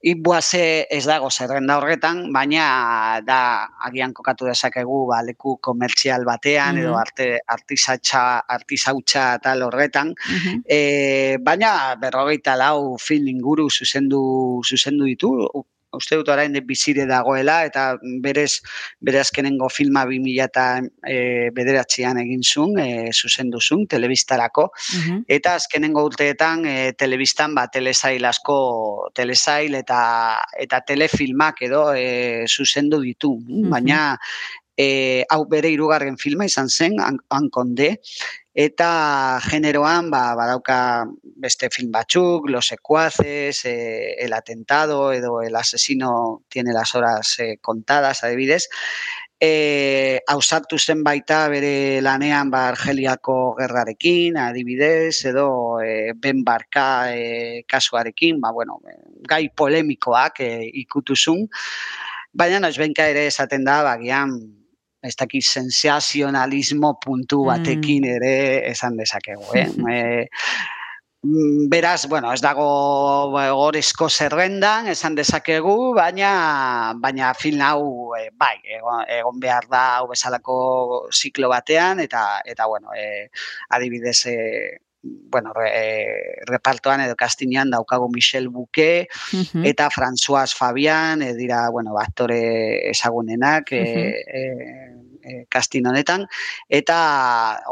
[0.00, 3.38] Ibuase ez dago zerrenda horretan, baina da
[3.82, 7.00] agian kokatu dezakegu ba, leku komertzial batean edo Mhm.
[7.00, 10.14] arte artisatxa artisautza tal horretan,
[10.70, 15.32] E, baina berrogeita lau film inguru zuzendu zuzendu ditu,
[15.96, 17.84] uste dut orain bizire dagoela eta
[18.22, 18.60] berez
[19.00, 20.66] bere azkenengo filma 2000 eta
[21.06, 24.68] e, bederatzean egin zuen, e, zuzendu zuen, telebistarako,
[25.28, 28.58] eta azkenengo urteetan e, telebistan ba, telesail asko,
[29.14, 30.00] telesail eta,
[30.58, 33.34] eta telefilmak edo e, zuzendu ditu,
[33.72, 34.16] baina
[34.78, 36.98] e, hau bere hirugarren filma izan zen,
[37.34, 37.96] Hankonde,
[38.58, 46.42] eta generoan ba, badauka beste film batzuk, Los Secuaces, eh, El Atentado edo El Asesino
[46.48, 48.68] tiene las horas eh, contadas, adibidez.
[49.38, 57.62] E, ausartu zen baita bere lanean ba, Argeliako gerrarekin, adibidez, edo e, Ben Barka e,
[57.62, 60.50] kasuarekin, ba, bueno, eh, gai polemikoak e,
[60.82, 61.46] ikutuzun,
[62.34, 64.34] baina noizbenka ere esaten da, bagian,
[65.08, 68.34] ez dakit sensazionalismo puntu batekin ere
[68.70, 69.66] esan dezakegu, eh?
[69.94, 70.26] e,
[71.24, 72.68] mm, Beraz, bueno, ez dago
[73.32, 76.32] ba, gorezko zerrendan, esan dezakegu, baina
[77.02, 80.58] baina film hau e, bai, egon, egon behar da hau bezalako
[81.12, 83.30] ziklo batean eta eta bueno, e,
[83.74, 84.36] adibidez e,
[85.30, 89.08] bueno, re, e, repartoan edo kastinean daukagu Michel Bouquet
[89.64, 93.82] eta François Fabian, e, dira, bueno, ba, aktore ezagunenak, e,
[94.26, 94.42] e,
[95.28, 96.26] e, casting honetan,
[96.68, 96.98] eta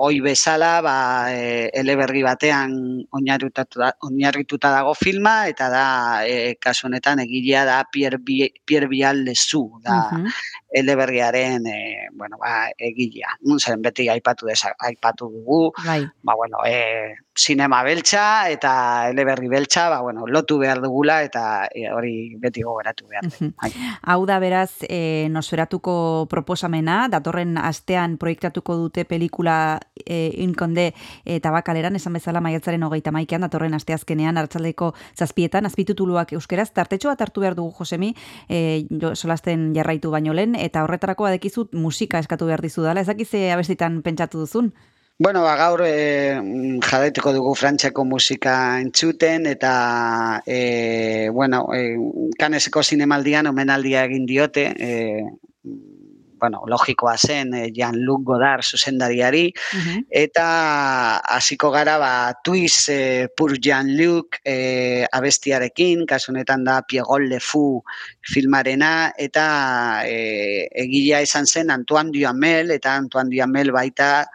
[0.03, 0.97] hoi bezala, ba,
[1.33, 2.77] e, eleberri batean
[3.17, 5.87] oinarrituta, dago filma, eta da,
[6.27, 8.21] e, kasu honetan, egilea da Pierre,
[8.65, 9.99] Pierre Bial Lezu, da,
[10.71, 13.37] eleberriaren, e, bueno, ba, egilea.
[13.47, 16.03] Nun zen beti aipatu, desa, aipatu dugu, Bai.
[16.23, 21.87] ba, bueno, e, sinema beltza eta eleberri beltza, ba, bueno, lotu behar dugula eta e,
[21.93, 23.53] hori beti gogoratu behar dugu.
[23.63, 23.71] Bai.
[24.03, 30.89] Hau da beraz e, nosferatuko proposamena, datorren astean proiektatuko dute pelikula e, inkonde
[31.25, 37.27] e, tabakaleran, esan bezala maiatzaren hogeita maikean, datorren asteazkenean, hartzaldeko zazpietan, azpitutuluak euskeraz, tartetxo bat
[37.29, 38.15] hartu behar dugu, Josemi,
[38.49, 43.11] e, jo, solasten jarraitu baino lehen, eta horretarako badekizut musika eskatu behar dizu dala, ez
[43.11, 44.73] dakize abestitan pentsatu duzun?
[45.19, 46.37] Bueno, ba, gaur e,
[46.85, 51.97] jadaituko dugu frantxeko musika entzuten eta e, bueno, e,
[52.37, 55.25] kaneseko zinemaldian omenaldia egin diote, e,
[56.39, 59.47] bueno, logikoa zen e, Jean-Luc Godard zuzendariari,
[60.11, 60.47] eta
[61.37, 62.13] hasiko gara ba,
[62.45, 67.83] Twist e, Pur Jean-Luc e, abestiarekin, kasu honetan da Piegol Fou
[68.23, 69.47] filmarena, eta
[70.05, 74.27] e, egilea izan zen Antoine Duhamel, eta Antoine Duhamel baita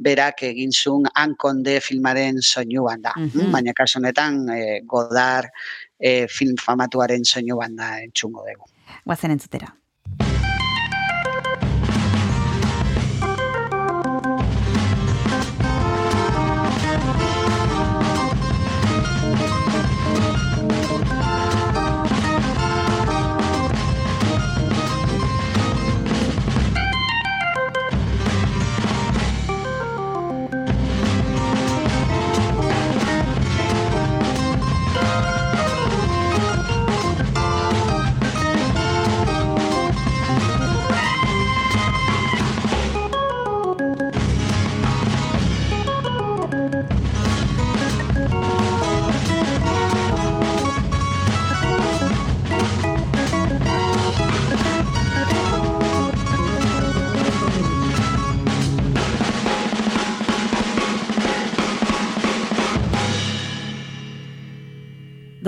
[0.00, 3.12] berak egin zuen Ankonde filmaren soinuan da.
[3.16, 3.52] Mhm.
[3.52, 5.50] Baina kasu honetan e, Godard
[5.98, 8.70] e, film famatuaren soinuan da entzungo dugu.
[9.04, 9.74] Guazen entzutera.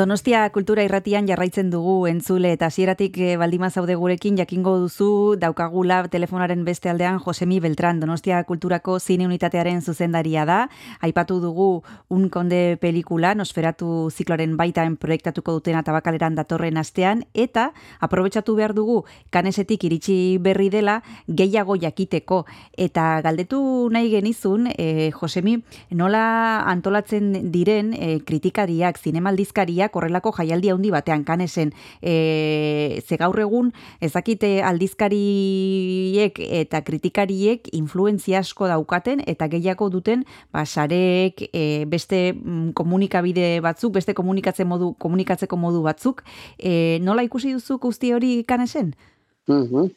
[0.03, 6.01] Donostia kultura irratian jarraitzen dugu entzule eta hasieratik eh, baldima zaude gurekin jakingo duzu daukagula
[6.11, 10.57] telefonaren beste aldean Josemi Beltran Donostia kulturako zine unitatearen zuzendaria da.
[11.07, 17.69] Aipatu dugu un konde pelikula Nosferatu zikloren baitan proiektatuko dutena tabakaleran datorren astean eta
[18.01, 20.99] aprobetxatu behar dugu kanesetik iritsi berri dela
[21.29, 22.41] gehiago jakiteko
[22.77, 23.63] eta galdetu
[23.95, 25.61] nahi genizun eh, Josemi
[25.93, 26.27] nola
[26.67, 31.73] antolatzen diren eh, kritikariak, zinemaldizkariak jaiak horrelako jaialdi handi batean kanesen
[32.03, 40.65] e, ze gaur egun ezakite aldizkariek eta kritikariek influentzia asko daukaten eta gehiago duten ba,
[40.65, 46.23] sareek e, beste mm, komunikabide batzuk, beste komunikatze modu, komunikatzeko modu batzuk.
[46.59, 48.95] E, nola ikusi duzu guzti hori kanesen?
[49.49, 49.91] Mhm.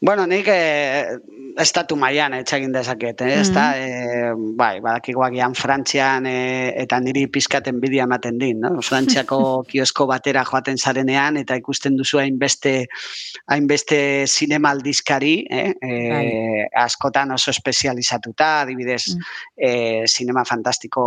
[0.00, 1.16] Bueno, nik eh,
[1.56, 3.38] estatu mailan etxegin dezaket, eh?
[3.40, 3.62] ezta?
[3.80, 8.82] Eh, bai, badakigu agian Frantzian eh, eta niri pizkaten bidia ematen din, no?
[8.84, 9.38] Frantziako
[9.70, 12.74] kiosko batera joaten zarenean eta ikusten duzu hainbeste
[13.46, 15.72] hainbeste zinema aldizkari, eh?
[15.80, 19.16] Eh, askotan oso espezializatuta, adibidez,
[19.56, 21.04] eh, zinema fantastiko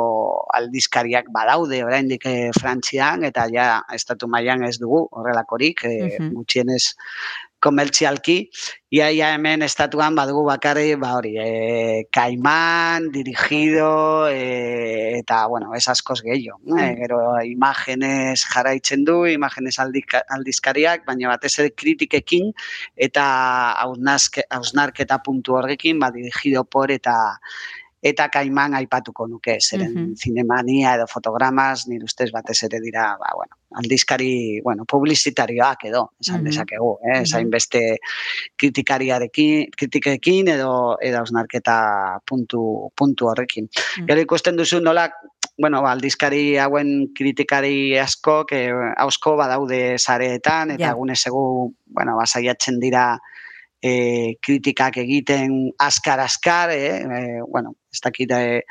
[0.57, 6.95] aldizkariak badaude oraindik eh, Frantzian eta ja estatu mailan ez dugu horrelakorik, eh, gutxienez
[7.65, 8.35] komertzialki,
[8.95, 15.83] ia, ia hemen estatuan badugu bakarri, ba hori, e, kaiman, dirigido, e, eta, bueno, ez
[15.91, 16.61] askoz gehiago.
[16.77, 22.51] E, gero, imagenes jarraitzen du, imagenes aldika, aldizkariak, baina batez ere kritikekin,
[22.95, 23.25] eta
[23.83, 27.15] hausnarketa puntu horrekin, ba, dirigido por eta
[28.05, 30.15] eta kaiman aipatuko nuke, zeren Mhm.
[30.21, 36.41] zinemania edo fotogramas, nire ustez batez ere dira, ba, bueno, aldizkari, bueno, publizitarioak edo, esan
[36.41, 36.45] Mhm.
[36.45, 37.25] dezakegu, eh?
[37.25, 37.97] Zain beste
[38.55, 43.69] kritikariarekin, kritikekin edo edo hausnarketa puntu, puntu horrekin.
[43.99, 44.05] Mm.
[44.07, 45.11] Gero ikusten duzu nola,
[45.57, 52.25] bueno, ba, aldizkari hauen kritikari asko, que hausko badaude sareetan, eta egunez egu, bueno, ba,
[52.27, 53.17] saiatzen dira
[53.81, 57.01] e, kritikak egiten askar-askar, eh?
[57.01, 58.61] e, bueno, ez dakit eh,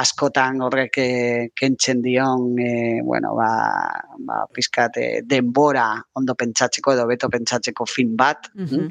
[0.00, 3.50] askotan horrek eh, kentzen dion, eh, bueno, ba,
[4.28, 5.88] ba, pizkat eh, denbora
[6.20, 8.90] ondo pentsatzeko edo beto pentsatzeko film bat, Mhm.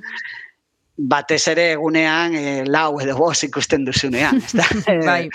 [0.96, 4.38] Batez ere egunean e, lau edo bost ikusten duzunean.
[4.46, 4.66] ezta?
[5.06, 5.30] Bai.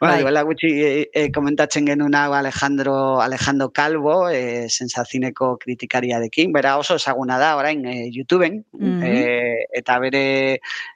[0.00, 0.22] Bueno, bai.
[0.22, 6.96] duela gutxi e, e, komentatzen genuen hau Alejandro, Alejandro Calvo, e, sensazineko kritikariarekin, bera oso
[7.00, 9.02] ezaguna da orain e, YouTubeen, Mhm.
[9.02, 10.24] e, eta bere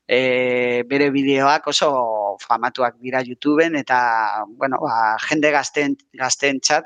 [0.06, 6.84] e, bere bideoak oso famatuak dira YouTubeen, eta, bueno, ba, jende gazteen, gazteen txat,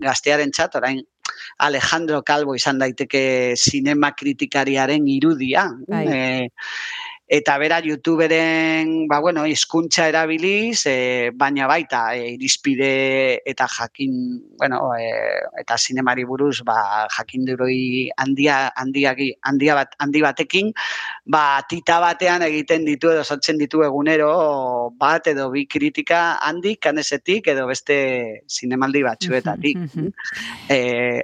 [0.00, 1.02] gaztearen txat, orain
[1.58, 5.68] Alejandro Calvo izan daiteke sinema kritikariaren irudia.
[5.88, 6.04] Bai.
[6.08, 6.48] E,
[7.26, 14.12] eta bera YouTuberen, ba, bueno, hizkuntza erabiliz, e, baina baita e, irizpide eta jakin,
[14.58, 15.08] bueno, e,
[15.62, 20.72] eta sinemari buruz, ba, jakinduroi handia, handiagi, handia bat, handi batekin,
[21.24, 27.48] ba, tita batean egiten ditu edo sortzen ditu egunero bat edo bi kritika handik, kanesetik
[27.48, 29.80] edo beste zinemaldi batzuetatik.
[30.68, 30.78] E,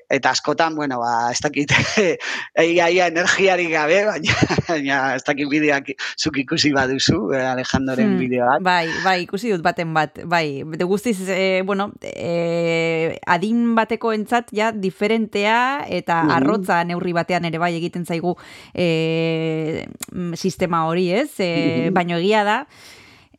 [0.09, 1.77] eta askotan, bueno, ba, ez dakit,
[2.65, 8.63] egia ia energiari gabe, baina, baina ez dakit bideoak zuk ikusi baduzu, eh, Alejandroren Hmm.
[8.63, 14.51] Bai, bai, ikusi dut baten bat, bai, de guztiz, e, bueno, e, adin bateko entzat,
[14.53, 16.31] ja, diferentea eta Mhm.
[16.31, 18.37] arrotza neurri batean ere bai egiten zaigu
[18.75, 21.31] e, mm, sistema hori, ez?
[21.39, 21.95] E, Mhm.
[21.95, 22.67] Baino egia da,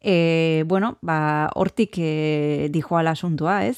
[0.01, 3.77] e, bueno, ba, hortik e, dijoala asuntua, ez?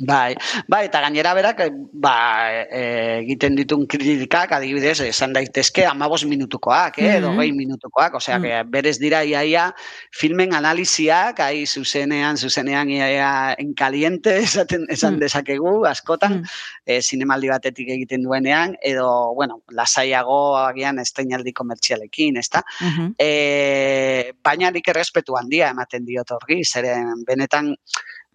[0.00, 0.34] Bai,
[0.72, 6.96] bai, eta gainera berak, eh, ba, e, egiten ditun kritikak, adibidez, esan daitezke amabos minutukoak,
[6.98, 7.38] eh, edo Mhm.
[7.38, 8.42] gehi minutukoak, osea, Mm.
[8.42, 9.74] que berez dira iaia
[10.10, 15.20] filmen analiziak, ai zuzenean, zuzenean iaia en caliente, esaten, esan Mm.
[15.20, 16.44] dezakegu, askotan, Mm.
[16.86, 22.64] e, zinemaldi batetik egiten duenean, edo, bueno, lasaiago agian estainaldi komertzialekin, ezta?
[22.80, 23.14] Mhm.
[23.18, 27.76] E, baina nik errespetu handia ematen diot horri, zeren benetan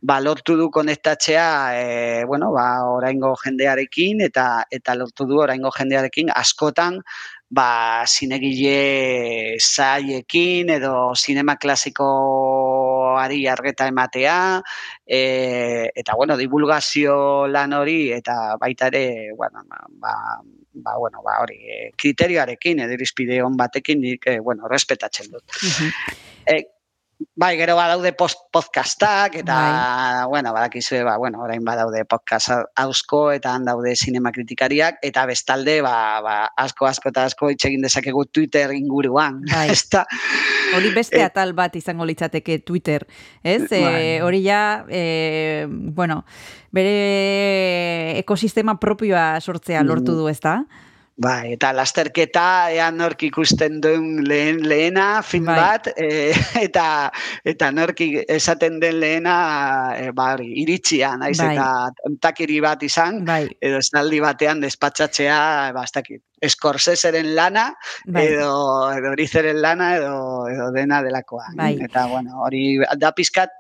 [0.02, 6.30] ba, lortu du konektatzea, e, bueno, ba, oraingo jendearekin, eta eta lortu du oraingo jendearekin
[6.34, 7.02] askotan,
[7.50, 14.62] ba, zinegile zaiekin, edo sinema klasikoari argeta ematea,
[15.06, 19.66] e, eta, bueno, divulgazio lan hori, eta baita ere, bueno,
[19.98, 20.14] ba,
[20.74, 25.44] ba, bueno, ba, hori, e, kriterioarekin, edo irizpide on batekin, nik, e, bueno, respetatzen dut.
[25.64, 25.94] Mhm.
[26.48, 26.64] E,
[27.36, 30.28] bai, gero badaude post podcastak eta Bai.
[30.30, 35.80] bueno, badakizue, ba, bueno, orain badaude podcast ausko eta han daude sinema kritikariak eta bestalde
[35.82, 39.42] ba, ba, asko asko eta asko hitz egin dezakegu Twitter inguruan.
[39.54, 39.70] Bai.
[39.74, 40.06] Ezta?
[40.76, 43.08] Hori beste Eh, atal bat izango litzateke Twitter,
[43.42, 43.70] ez?
[43.72, 43.80] Bai.
[43.80, 46.26] E, hori ja, e, bueno,
[46.76, 50.18] bere ekosistema propioa sortzea lortu Mm.
[50.18, 50.66] du, ezta?
[51.18, 55.56] Bai, eta lasterketa ea nork ikusten duen lehen lehena film Bai.
[55.58, 56.30] bat e,
[56.68, 56.84] eta
[57.42, 59.38] eta nork esaten den lehena
[59.98, 61.56] e, ba, hori, iritsia, naiz Bai.
[61.56, 65.40] eta takiri bat izan, Bai, edo esnaldi batean despatxatzea,
[65.74, 67.72] ba, ez dakit, Scorseseren lana,
[68.06, 68.28] bai.
[68.28, 68.52] edo,
[68.94, 71.48] edo Rizeren lana, edo, edo dena delakoa.
[71.58, 71.72] Bai.
[71.82, 73.58] Eta, bueno, hori da pizkat,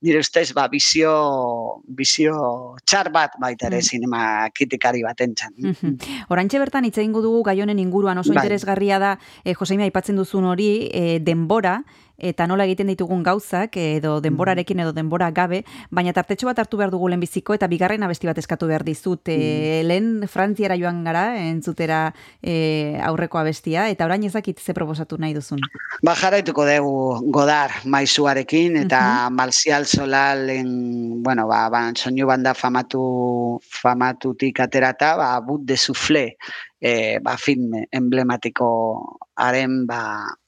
[0.00, 3.82] nire ustez, ba, bizio, bizio txar bat baita ere Mm.
[3.82, 5.54] sinema kritikari baten txan.
[5.58, 5.96] Mhm.
[6.28, 8.44] Oraintxe bertan hitz egingo dugu gai honen inguruan oso Bai.
[8.44, 11.82] interesgarria da eh, Joseimi aipatzen duzun hori eh, denbora
[12.18, 15.62] eta nola egiten ditugun gauzak edo denborarekin edo denbora gabe,
[15.94, 19.30] baina tartetxo bat hartu behar dugu lehenbiziko eta bigarren abesti bat eskatu behar dizut.
[19.30, 22.00] E, lehen Frantziara joan gara, entzutera
[22.42, 25.62] e, aurreko abestia, eta orain ezakit ze proposatu nahi duzun.
[26.02, 34.58] Ba, jarraituko dugu godar maizuarekin eta Marcial Solalen, bueno, ba, ba, soinu banda famatu, famatutik
[34.60, 36.36] aterata, ba, but de soufflé,
[36.80, 38.68] e, ba, film emblematiko
[39.36, 40.00] haren, ba,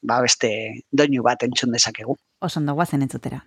[0.02, 0.50] ba, beste
[0.90, 2.16] doinu bat entzun dezakegu.
[2.40, 3.42] Oso ondo guazen entzutera.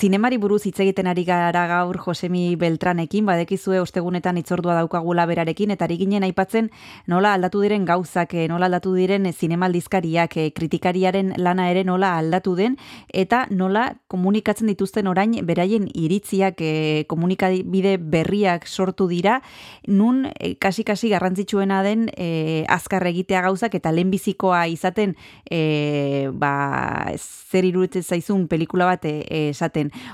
[0.00, 5.84] Zinemari buruz hitz egiten ari gara gaur Josemi Beltranekin, badekizue ostegunetan itzordua daukagula berarekin, eta
[5.84, 6.70] ari ginen aipatzen
[7.12, 12.54] nola aldatu diren gauzak, eh, nola aldatu diren zinemaldizkariak, eh, kritikariaren lana ere nola aldatu
[12.56, 12.78] den,
[13.12, 19.42] eta nola komunikatzen dituzten orain beraien iritziak, eh, komunikabide berriak sortu dira,
[19.86, 28.02] nun kasi-kasi garrantzitsuena den eh, azkar egitea gauzak, eta lehenbizikoa izaten eh, ba, zer iruditzen
[28.02, 29.52] zaizun pelikula bat eh,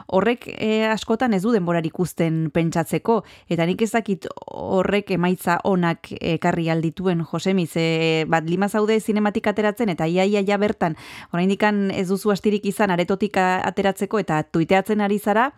[0.06, 6.68] Horrek eh, askotan ez du denborarik ikusten pentsatzeko, eta nik ezakit horrek emaitza onak ekarri
[6.70, 10.96] aldituen Josemi, ze bat lima zaude zinematik ateratzen, eta iaia ja bertan,
[11.32, 15.50] oraindikan ez duzu astirik izan aretotik ateratzeko, eta tuiteatzen ari zara,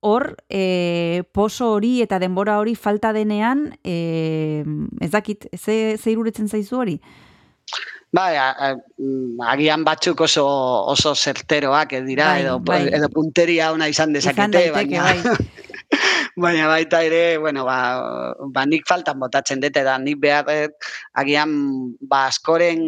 [0.00, 4.64] hor e, poso hori eta denbora hori falta denean, e,
[5.00, 7.00] ez dakit, ze, ze iruretzen zaizu hori?
[8.10, 8.32] Bai,
[8.96, 10.44] mm, agian batzuk oso
[10.94, 12.80] oso zerteroak ez dira Bai, edo bai.
[12.88, 15.36] edo punteria ona izan dezakete, Izan daiteke, baina bai.
[16.38, 20.46] baina baita ere, bueno, ba, ba nik faltan botatzen dut eta nik behar
[21.18, 21.50] agian
[22.00, 22.80] ba askoren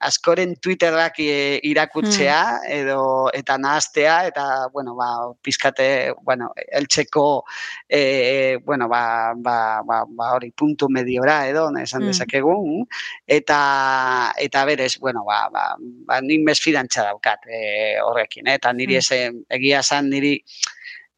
[0.00, 2.40] askoren Twitterrak e, irakurtzea
[2.78, 5.08] edo eta nahastea eta bueno, ba
[5.42, 7.44] pizkate, bueno, eltzeko
[7.88, 12.12] e, bueno, ba, ba, ba, ba hori puntu mediora edo esan Mm.
[12.12, 12.86] dezakegu
[13.26, 18.54] eta eta berez, bueno, ba, ba, ba nik mesfidantza daukat e, horrekin, eh?
[18.60, 18.98] eta niri Mm.
[18.98, 20.42] ese, egia esan niri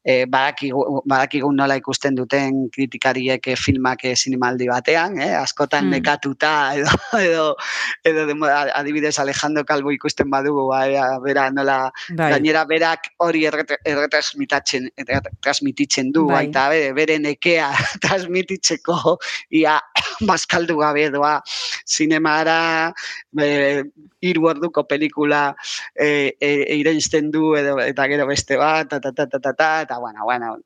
[0.03, 5.33] e, badakigu, badakigu nola ikusten duten kritikariek eh, filmak eh, zinemaldi batean, eh?
[5.37, 5.91] askotan Mm.
[5.97, 6.89] nekatuta edo,
[7.19, 7.55] edo,
[8.03, 10.85] edo adibidez Alejandro Calvo ikusten badugu, ba,
[11.23, 12.31] bera nola, Bai.
[12.33, 16.45] gainera berak hori erret- erretransmitatzen, erretransmititzen du, Bai.
[16.45, 17.71] baita bere, bere nekea
[18.03, 19.17] transmititzeko
[19.51, 19.79] ia
[20.29, 21.39] bazkaldu gabe doa
[21.87, 22.93] zinemara
[23.39, 23.83] e,
[24.21, 25.53] hiru orduko pelikula
[25.95, 29.98] e, e, irensten du edo eta gero beste bat ta ta ta ta ta, ta
[29.99, 30.57] bueno, bueno,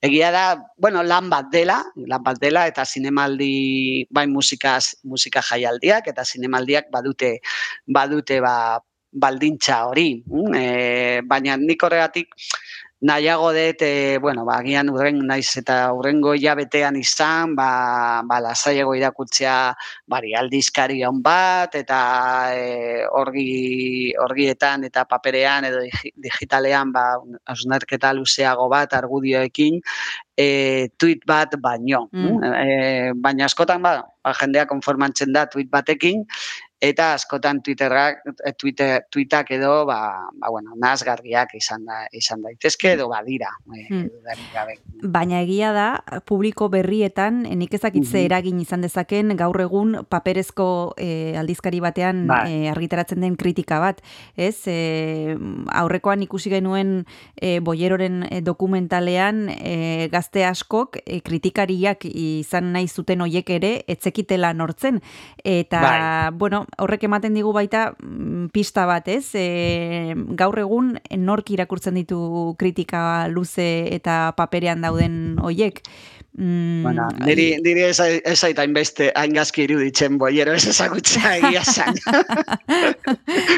[0.00, 0.44] egia da,
[0.76, 6.90] bueno, lan bat dela, lan bat dela eta zinemaldi bai musikaz, musika jaialdiak eta zinemaldiak
[6.92, 7.38] badute
[7.86, 8.80] badute ba
[9.14, 10.08] baldintza hori,
[10.58, 12.32] e, baina nik horregatik
[13.00, 18.94] nahiago dut, e, bueno, ba, agian urren naiz eta urrengo hilabetean izan, ba, ba lasaiago
[18.96, 19.74] irakurtzea
[20.08, 22.00] bari aldizkari on bat, eta
[22.54, 27.04] e, orgi, orgietan eta paperean edo digi- digitalean ba,
[27.44, 29.80] hausnarketa luzeago bat argudioekin,
[30.36, 32.08] e, tweet bat baino.
[32.12, 32.40] Mm.
[32.54, 36.24] E, baina askotan ba, ba, jendea konformantzen da tweet batekin,
[36.84, 42.92] eta askotan Twitterrak, eh, Twitter, tweetak edo, ba, ba bueno, nazgarriak izan, da, izan daitezke
[42.92, 43.48] edo badira.
[43.74, 44.08] Eh, Hmm.
[44.52, 44.78] gabe.
[45.02, 48.24] Baina egia da, publiko berrietan, eh, nik ezakitze Mhm.
[48.26, 52.66] eragin izan dezaken, gaur egun paperezko eh, aldizkari batean Bai.
[52.66, 54.00] eh, argitaratzen den kritika bat.
[54.36, 55.36] Ez, eh,
[55.72, 57.06] aurrekoan ikusi genuen
[57.40, 65.00] eh, boieroren dokumentalean eh, gazte askok eh, kritikariak izan nahi zuten hoiek ere, etzekitela nortzen.
[65.44, 66.30] Eta, Bai.
[66.38, 69.34] bueno, horrek ematen digu baita mm, pista bat, ez?
[69.38, 75.82] E, gaur egun nork irakurtzen ditu kritika luze eta paperean dauden hoiek.
[76.36, 81.62] Mm, Bueno, niri, niri ez, ez zait hainbeste, hain gazki iruditzen boiero ez ezagutza egia
[81.62, 81.94] zan.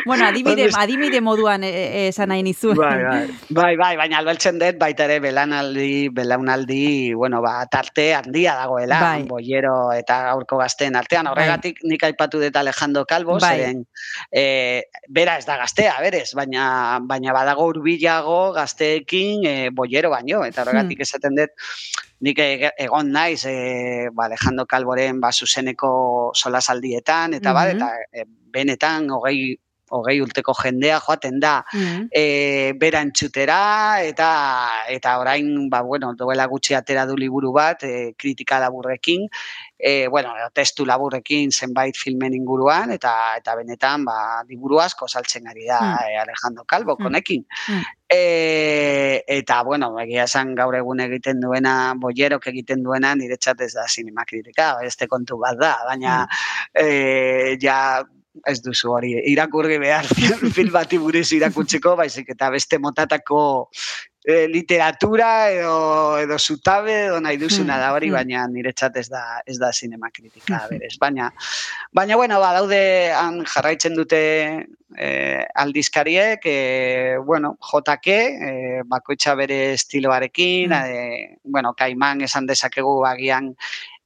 [0.04, 2.76] bueno, adibide, adibide moduan e, e, esan nahi nizuen.
[2.76, 8.54] bai, bai, bai, bai, baina albeltzen dut baita ere belanaldi, belaunaldi, bueno, ba, tarte handia
[8.60, 9.22] dagoela, Bai.
[9.30, 13.54] boiero eta gaurko gazteen artean, horregatik nik aipatu dut Alejandro Calvo, Bai.
[13.56, 13.86] zeren,
[14.30, 20.60] e, bera ez da gaztea, berez, baina, baina badago urbilago gazteekin e, boiero baino, eta
[20.66, 21.56] horregatik esaten dut,
[22.20, 27.76] nik e- egon naiz e, ba, Alejandro Calvoren ba, zuzeneko solasaldietan, eta bat, Mhm.
[27.76, 29.56] eta e, benetan hogei,
[29.90, 32.08] hogei urteko jendea joaten da Mm.
[32.10, 34.30] e, bera entzutera eta
[34.88, 39.28] eta orain ba bueno duela gutxi atera du liburu bat e, kritika laburrekin
[39.78, 45.66] e, bueno testu laburrekin zenbait filmen inguruan eta eta benetan ba liburu asko saltzen ari
[45.66, 45.98] da Mm.
[46.08, 47.02] e, Alejandro Calvo Mm.
[47.04, 47.82] konekin Mm.
[48.08, 53.88] E, eta, bueno, egia esan gaur egun egiten duena, boierok egiten duena, niretzat ez da
[53.90, 56.20] sinema kritika, beste kontu bat da, baina
[56.72, 58.04] e, ja
[58.46, 60.06] ez duzu hori irakurri behar
[60.56, 63.70] film bati buruz irakurtzeko, baizik eta beste motatako
[64.26, 68.18] e, literatura edo, edo zutabe edo nahi duzuna da hori, Hmm, hmm.
[68.18, 70.96] baina niretzat ez da, ez da sinema kritika berez.
[71.00, 71.30] Baina,
[71.94, 74.20] baina bueno, ba, daude han jarraitzen dute
[74.96, 80.72] eh, aldizkariek, eh, bueno, JK, eh, bakoitza bere estiloarekin, Mm.
[80.72, 83.54] eh, bueno, kaiman esan dezakegu agian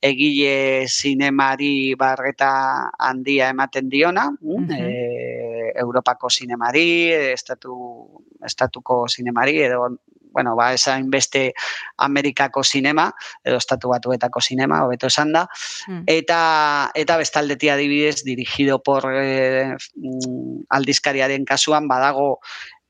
[0.00, 4.70] egile zinemari barreta handia ematen diona, mm, Mhm.
[4.78, 9.98] eh, Europako zinemari, eh, estatu, estatuko zinemari, edo
[10.32, 11.52] bueno, ba, esain beste
[11.98, 13.12] Amerikako sinema,
[13.44, 15.48] edo estatu batuetako sinema, hobeto esan da,
[15.88, 16.04] Mm.
[16.06, 22.38] eta eta bestaldeti adibidez dirigido por eh, mm, aldizkariaren kasuan badago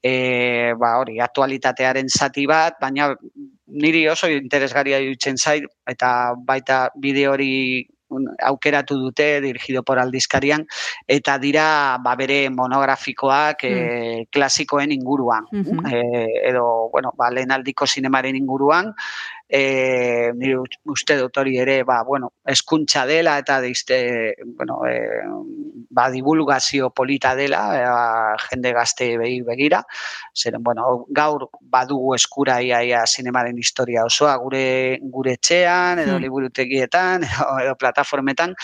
[0.02, 3.14] e, ba hori aktualitatearen zati bat, baina
[3.66, 7.86] niri oso interesgarria iruditzen zait eta baita bideo hori
[8.42, 10.64] aukeratu dute dirigido por aldizkarian
[11.06, 15.86] eta dira ba bere monografikoak e, klasikoen inguruan Mhm.
[15.86, 16.00] e,
[16.50, 18.92] edo bueno ba lehenaldiko sinemaren inguruan
[19.50, 24.94] e, nire uste dut hori ere, ba, bueno, eskuntza dela eta deizte, bueno, e,
[25.90, 29.82] ba, divulgazio polita dela, e, ba, jende gazte behi begira,
[30.36, 36.22] zeren, bueno, gaur badugu eskura ia, ia zinemaren historia osoa gure gure etxean, edo Hmm.
[36.22, 38.54] liburutegietan, edo, edo plataformetan,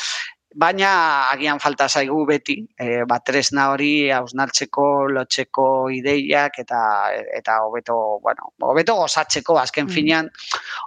[0.54, 6.80] baina agian falta zaigu beti, e, ba, tresna hori hausnartzeko, lotzeko ideiak eta
[7.36, 9.90] eta hobeto, bueno, hobeto gozatzeko azken Mm.
[9.90, 10.30] finean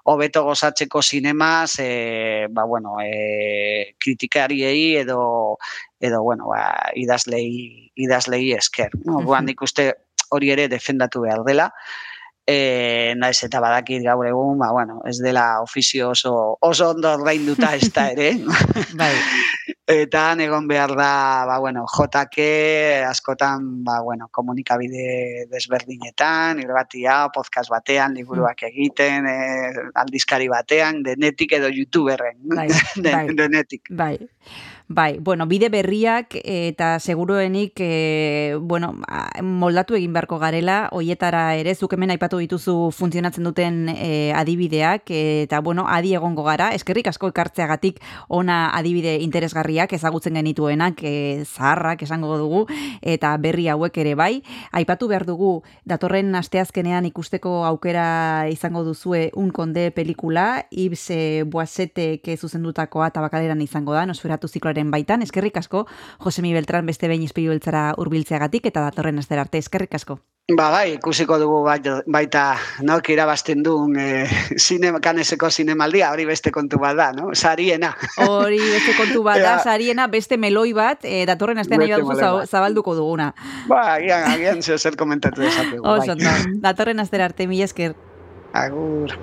[0.05, 5.57] hobeto gozatzeko zinemaz, e, ba, bueno, e, kritikariei edo
[5.99, 8.91] edo bueno, ba, idazlei idazlei esker.
[9.05, 9.19] No?
[9.19, 9.45] Mhm.
[9.45, 9.93] nik uste
[10.29, 11.73] hori ere defendatu behar dela.
[12.49, 17.75] E, naiz eta badakit gaur egun, ba, bueno, ez dela ofizio oso, oso ondo ordainduta
[17.77, 18.31] ez da ere.
[18.97, 19.13] Bai.
[19.89, 22.47] Eta egon behar da, ba, bueno, JK
[23.09, 29.37] askotan, ba, bueno, komunikabide desberdinetan, irratia, podcast batean, liburuak egiten, e,
[29.95, 33.35] aldizkari batean, denetik edo youtuberren, Bai, Den- bai.
[33.35, 33.89] denetik.
[33.89, 34.17] Bai.
[34.91, 38.95] Bai, bueno, bide berriak eta seguruenik e, bueno,
[39.43, 45.59] moldatu egin beharko garela, hoietara ere zuk hemen aipatu dituzu funtzionatzen duten e, adibideak eta
[45.61, 52.39] bueno, adi egongo gara, eskerrik asko ekartzeagatik ona adibide interesgarriak ezagutzen genituenak, e, zaharrak esango
[52.41, 52.63] dugu
[53.03, 54.41] eta berri hauek ere bai.
[54.71, 55.51] Aipatu behar dugu
[55.85, 63.93] datorren asteazkenean ikusteko aukera izango duzue un konde pelikula, Ibs e, Boasetek zuzendutakoa tabakaleran izango
[63.93, 65.21] da, nosferatu zikloaren baitan.
[65.21, 65.85] Eskerrik asko,
[66.23, 69.59] Josemi Beltran beste behin izpilu beltzara urbiltzeagatik eta datorren astera arte.
[69.59, 70.19] Eskerrik asko.
[70.57, 74.25] Ba, bai, ikusiko dugu bai- baita nok irabazten duen e,
[74.57, 77.27] sinema, kaneseko zinemaldia, hori beste kontu bat da, no?
[77.37, 77.91] Sariena.
[78.25, 82.95] Hori beste kontu bat da, sariena beste meloi bat, e, datorren astean nahi baduzu zabalduko
[82.97, 83.29] duguna.
[83.67, 85.85] Ba, agian, agian zer komentatu dezakegu.
[85.85, 86.39] Oso bai.
[86.65, 87.93] Datorren astera arte, mila esker.
[88.53, 89.13] Agur.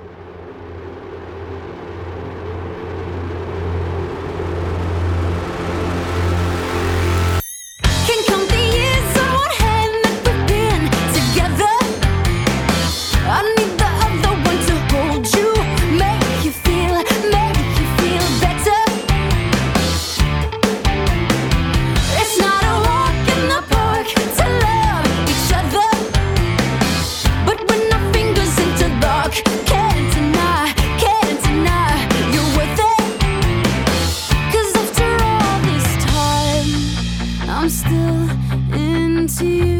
[39.37, 39.76] see you.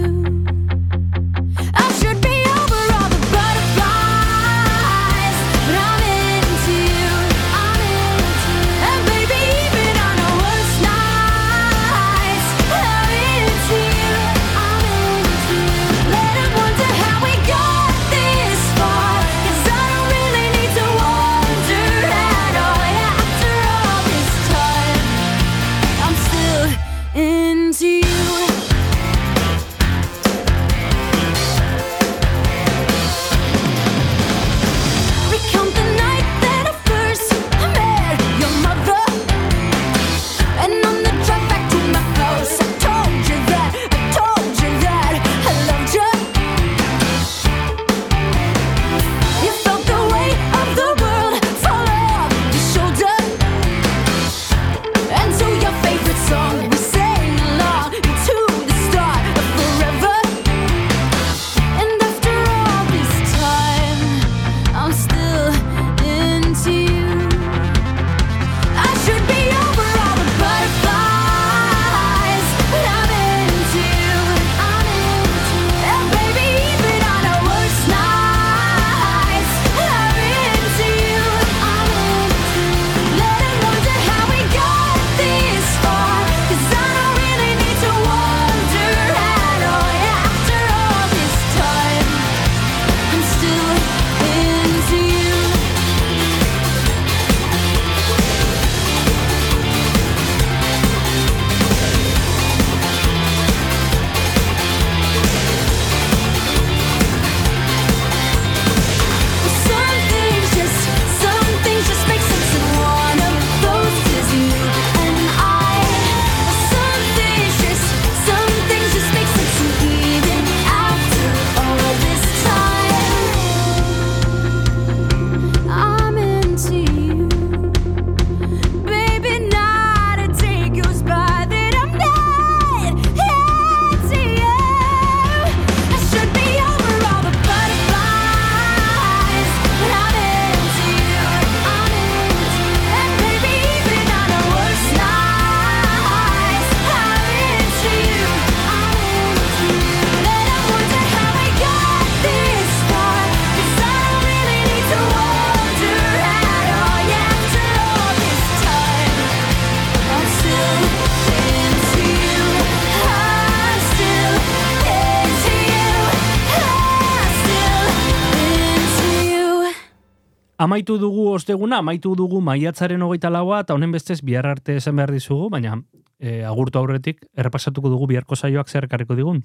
[170.57, 175.11] Amaitu dugu osteguna, amaitu dugu maiatzaren hogeita laua, eta honen bestez bihar arte esan behar
[175.13, 175.75] dizugu, baina
[176.19, 179.43] e, agurtu aurretik errepasatuko dugu biharko saioak zer ekarriko digun.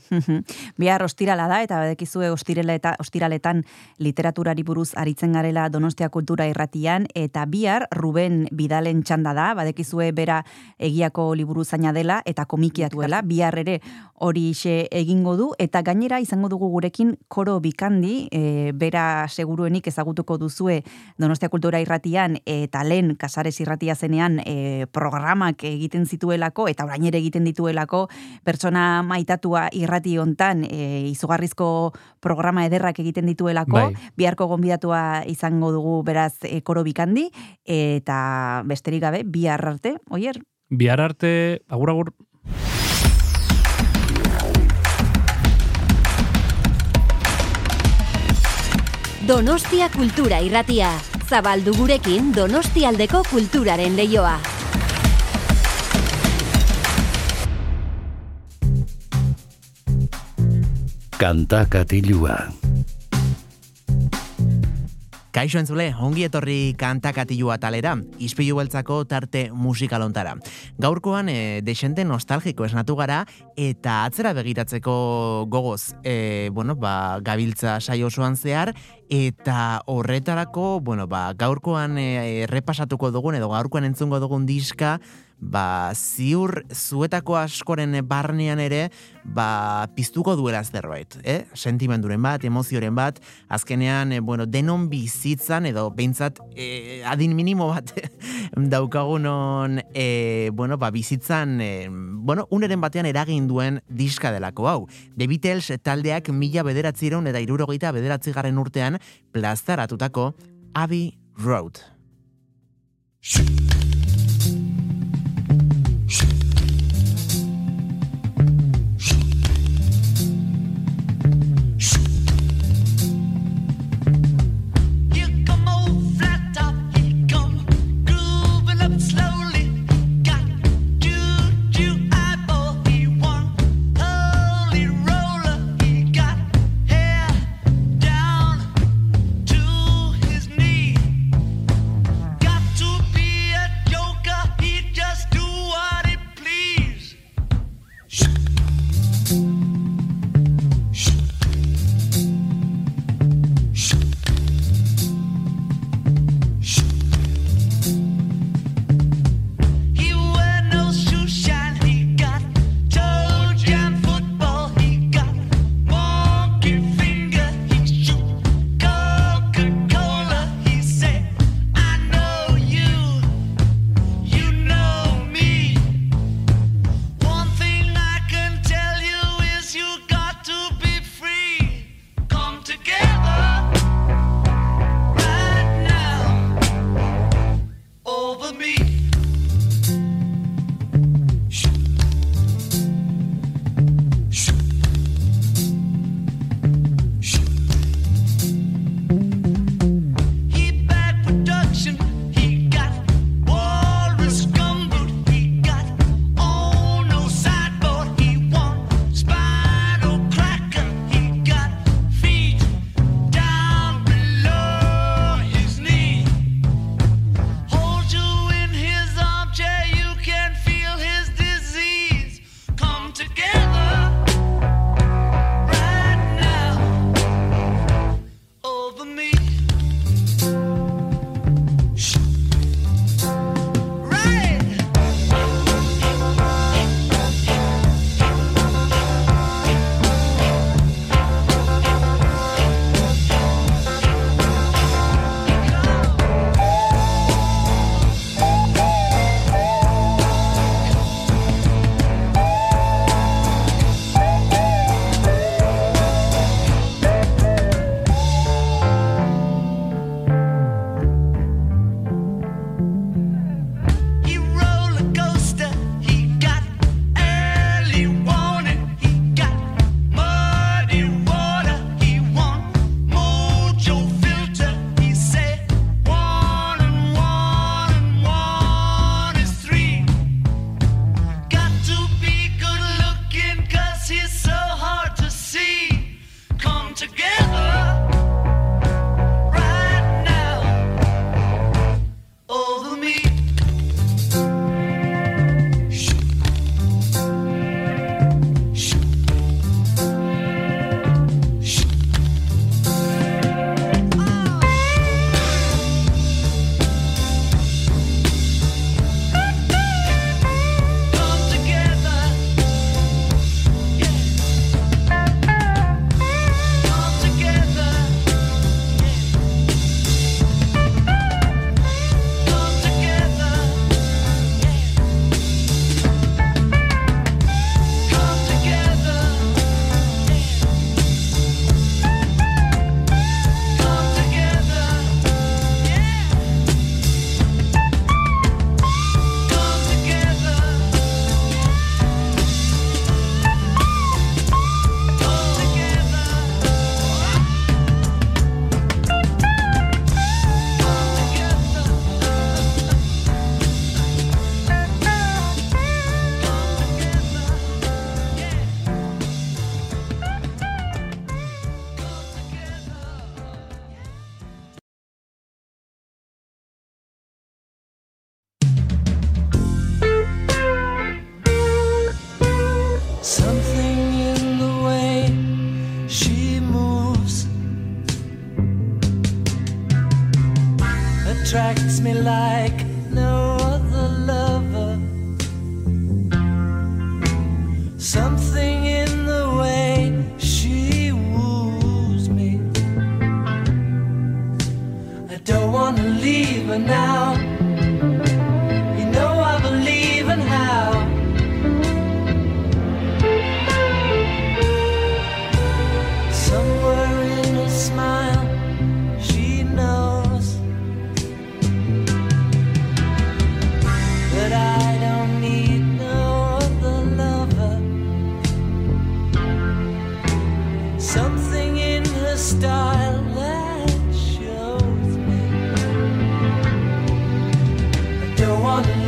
[0.80, 3.62] Bihar ostirala da, eta badekizue ostirela eta ostiraletan
[4.02, 10.42] literaturari buruz aritzen garela Donostia Kultura Irratian, eta bihar Ruben Bidalen txanda da, badekizue bera
[10.78, 13.80] egiako liburu zaina dela, eta komikiak dela, bihar ere
[14.22, 20.38] hori xe egingo du, eta gainera izango dugu gurekin koro bikandi, e, bera seguruenik ezagutuko
[20.38, 20.82] duzue
[21.18, 27.18] Donostia Kultura Irratian, eta lehen Kasares Irratia zenean e, programak egiten zituelako, eta orain ere
[27.18, 28.06] egiten dituelako,
[28.44, 34.12] pertsona maitatua irrati hontan e, izugarrizko programa ederrak egiten dituelako, Bai.
[34.16, 37.28] biharko gonbidatua izango dugu beraz e, koro bikandi,
[37.64, 42.14] eta besterik gabe, bihar arte, oier, Bihar arte, agur agur.
[49.28, 50.88] Donostia Kultura Irratia.
[51.28, 54.61] Zabaldu gurekin Donostialdeko kulturaren leioa.
[61.18, 62.36] Kanta katilua.
[65.32, 70.34] Kaixo entzule, ongi etorri kantakatilua talera, izpilu beltzako tarte musikalontara.
[70.76, 73.22] Gaurkoan, e, desente nostalgiko esnatu gara,
[73.56, 78.74] eta atzera begiratzeko gogoz, e, bueno, ba, gabiltza saio osoan zehar,
[79.08, 84.98] eta horretarako, bueno, ba, gaurkoan e, errepasatuko dugun, edo gaurkoan entzungo dugun diska,
[85.42, 88.86] ba, ziur zuetako askoren barnean ere,
[89.24, 91.42] ba, piztuko duela zerbait, eh?
[91.58, 93.18] Sentimenduren bat, emozioren bat,
[93.52, 97.90] azkenean, eh, bueno, denon bizitzan, edo behintzat eh, adin minimo bat
[98.74, 104.80] daukagunon, eh, bueno, ba, bizitzan, eh, bueno, uneren batean eragin duen diska delako hau.
[105.16, 109.00] The Beatles taldeak mila bederatzireun eta irurogeita bederatzi garren urtean
[109.34, 110.32] plazaratutako
[110.74, 111.82] Abbey Road.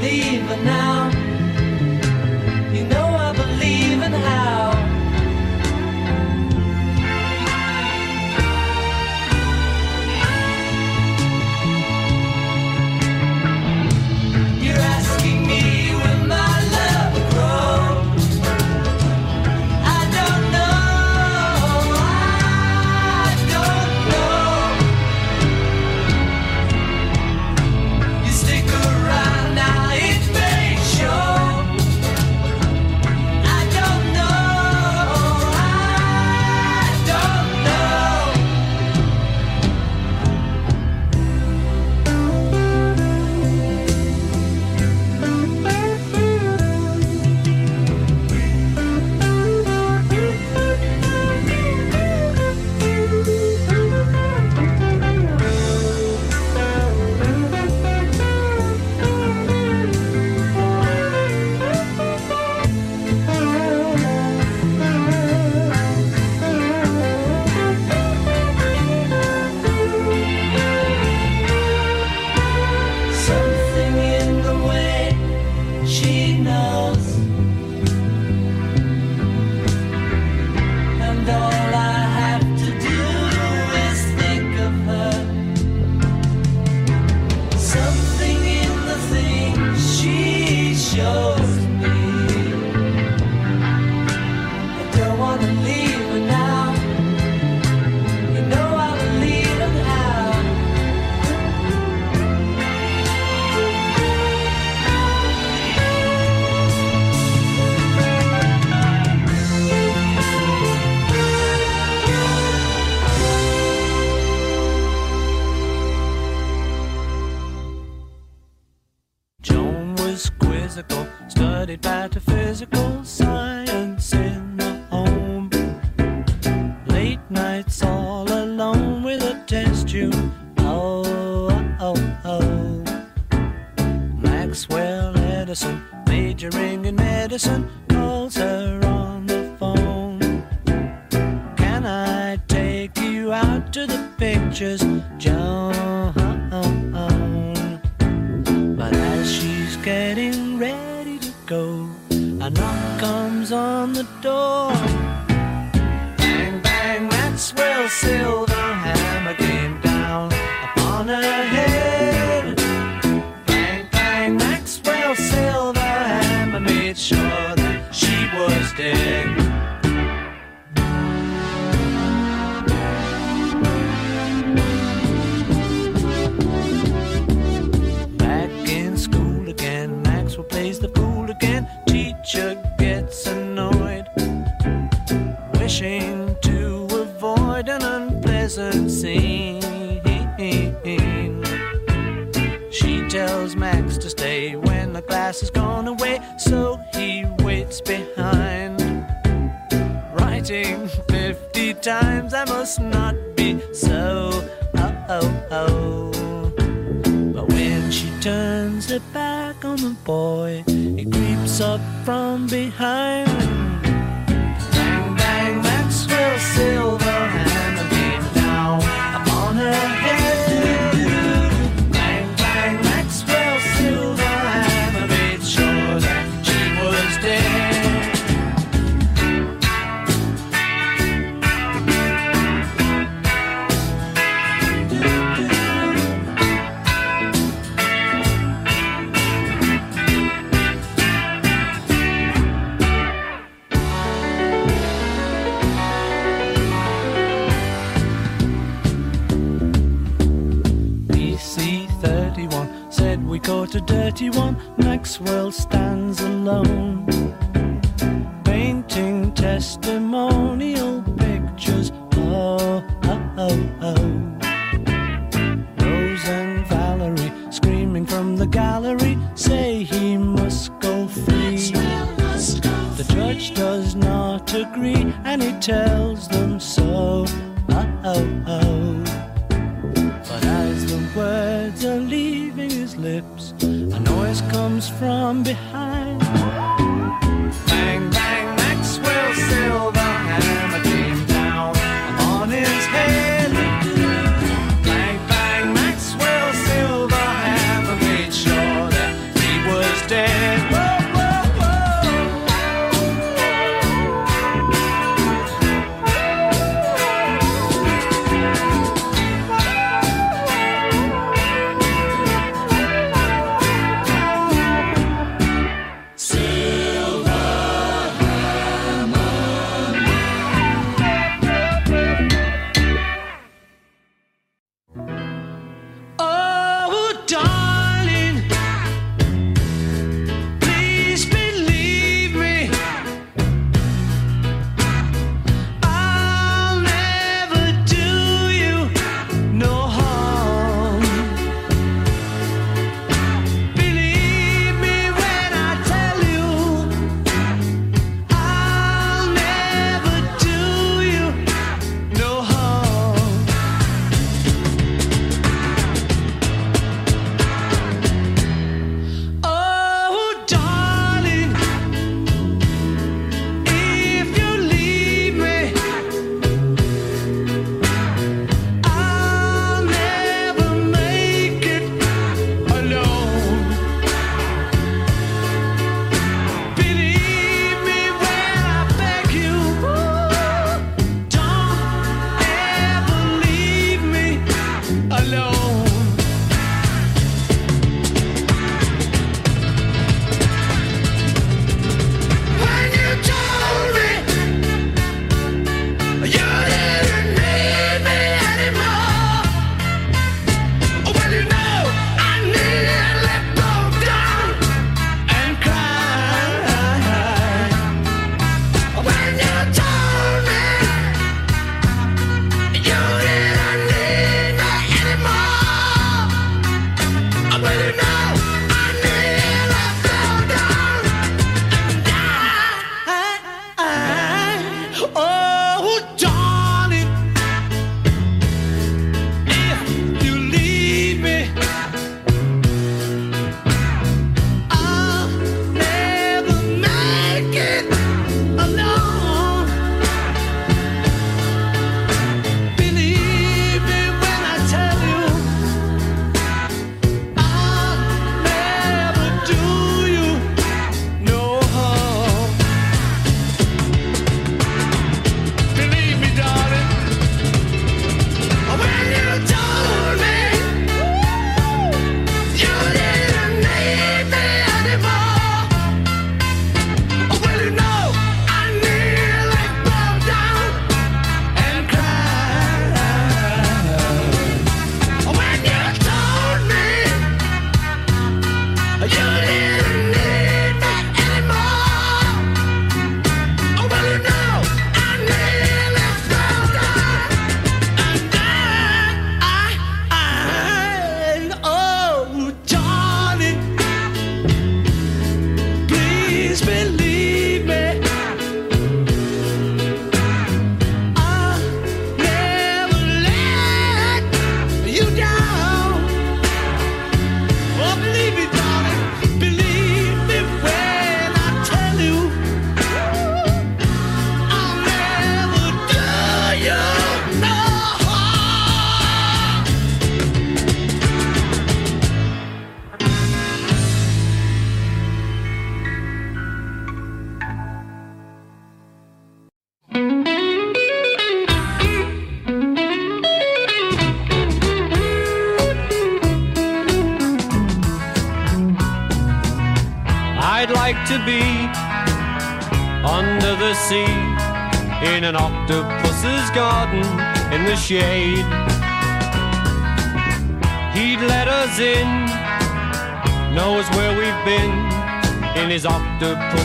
[0.04, 1.03] leaving now.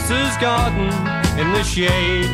[0.10, 0.90] Octopus's garden
[1.40, 2.26] in the shade.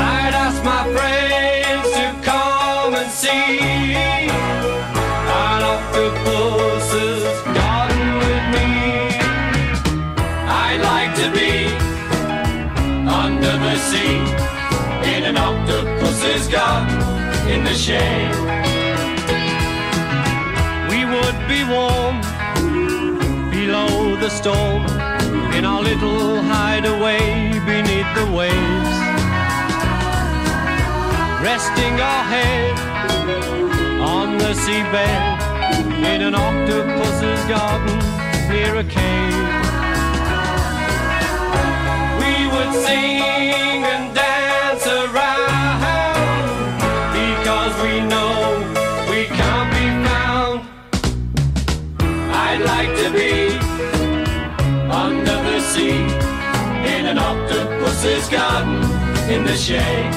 [0.00, 4.30] I'd ask my friends to come and see an
[5.62, 8.70] octopus's garden with me.
[10.48, 11.52] I'd like to be
[13.06, 14.18] under the sea
[15.14, 16.98] in an octopus's garden
[17.50, 18.34] in the shade.
[20.88, 22.22] We would be warm
[23.50, 25.07] below the storm
[25.58, 27.18] in our little hideaway
[27.66, 28.92] beneath the waves.
[31.42, 32.78] Resting our head
[34.00, 35.40] on the seabed
[36.12, 37.98] in an octopus's garden
[38.48, 39.48] near a cave.
[42.20, 43.82] We would sing
[57.98, 58.76] octopus's garden
[59.28, 60.14] in the shade.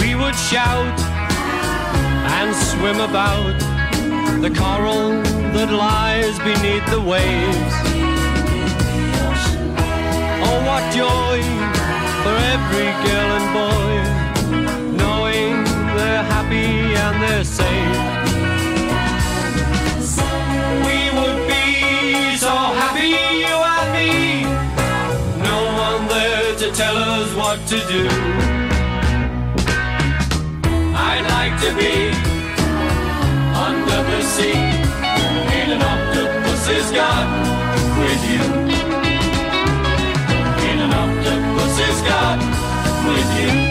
[0.00, 1.00] We would shout
[2.36, 3.53] and swim about
[4.44, 5.22] the coral
[5.56, 7.74] that lies beneath the waves.
[10.44, 11.40] Oh, what joy
[12.22, 13.92] for every girl and boy,
[15.00, 15.54] knowing
[15.96, 16.68] they're happy
[17.04, 17.96] and they're safe.
[20.86, 24.44] We would be so happy, you and me.
[25.48, 28.04] No one there to tell us what to do.
[30.94, 32.13] I'd like to be
[43.14, 43.63] with you.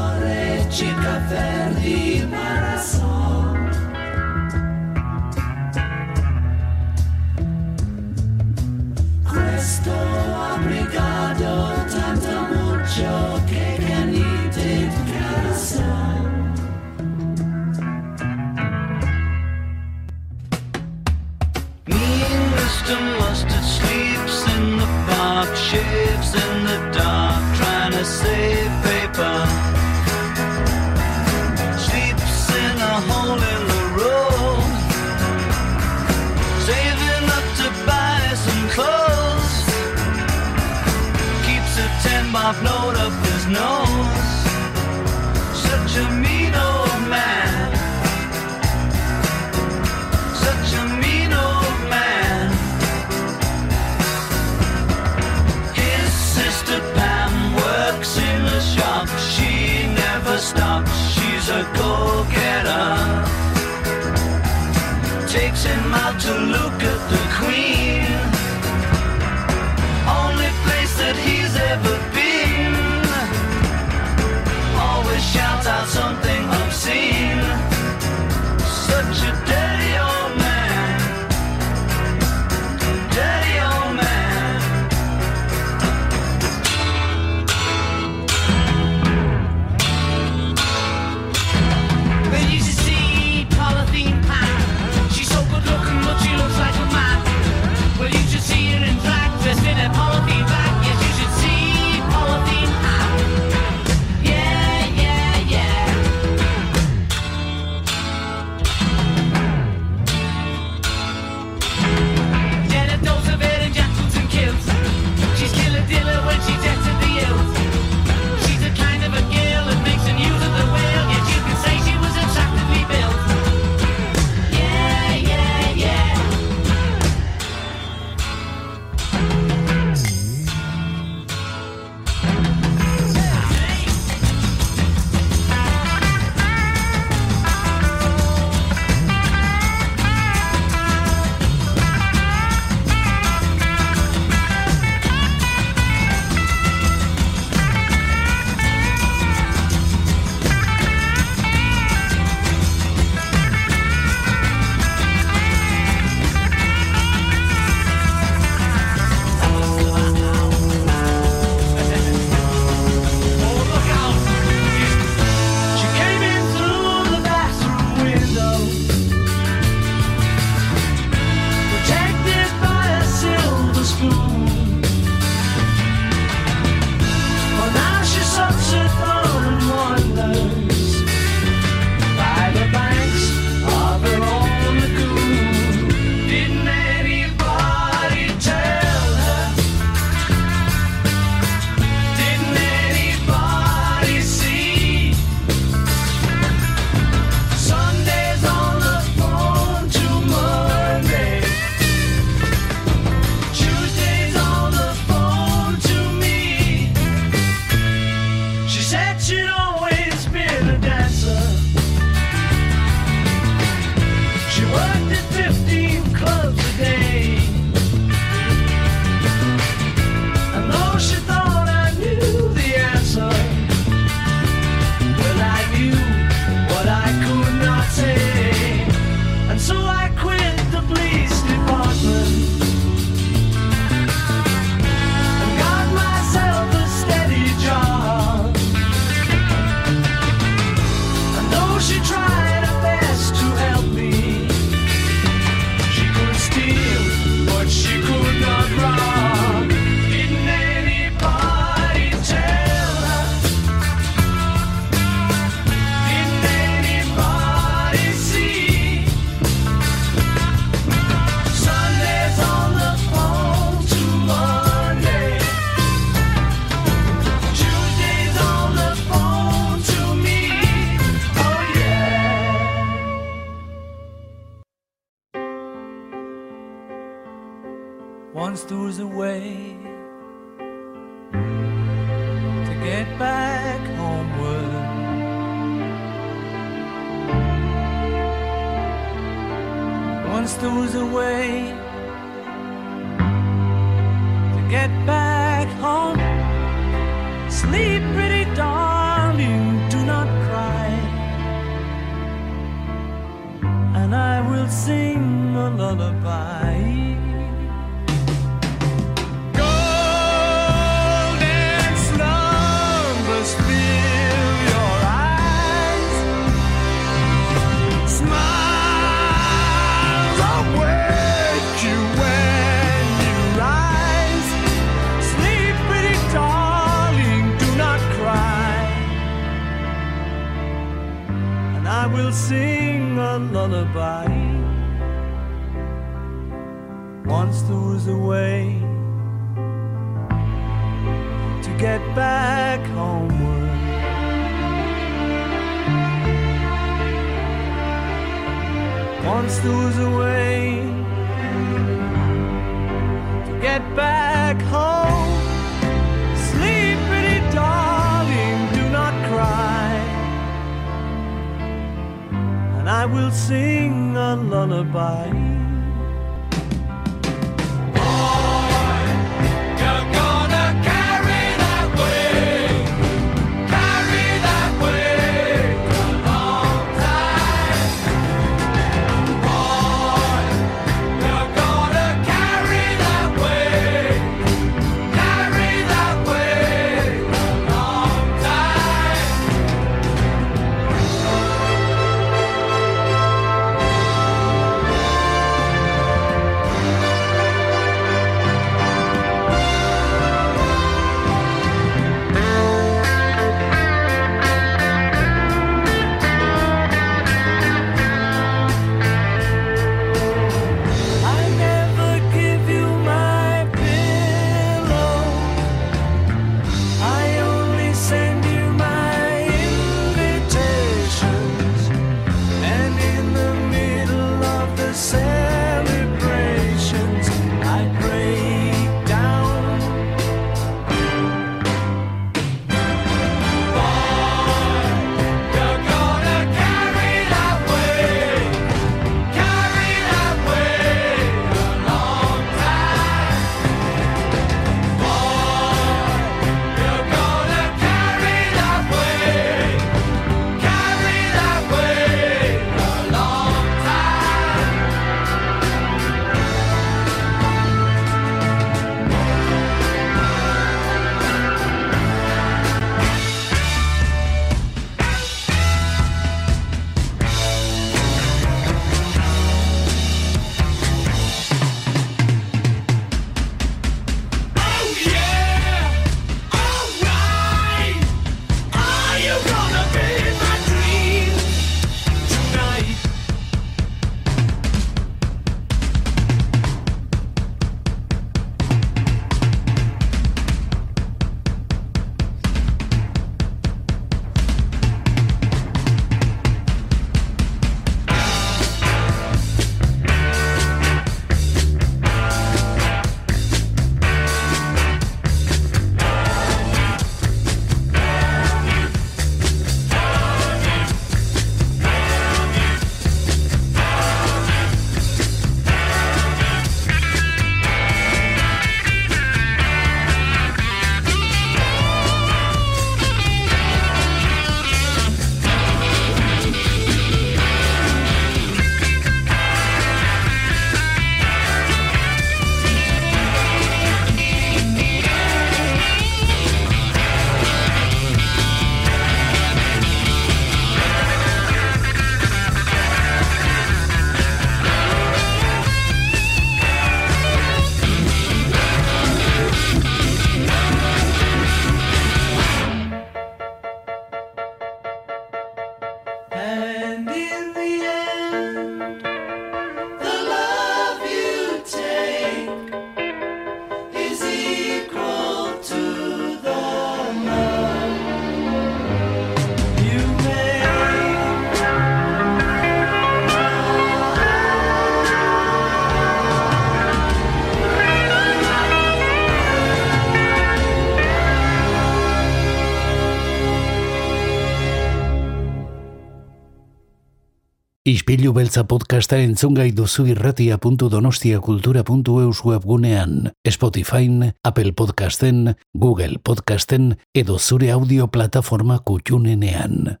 [588.16, 598.08] Ilu Beltza podcastaren zungai duzu irratia.donostiakultura.eus webgunean, Spotifyn, Apple Podcasten, Google Podcasten edo zure audio
[598.08, 600.00] plataforma kutxunenean.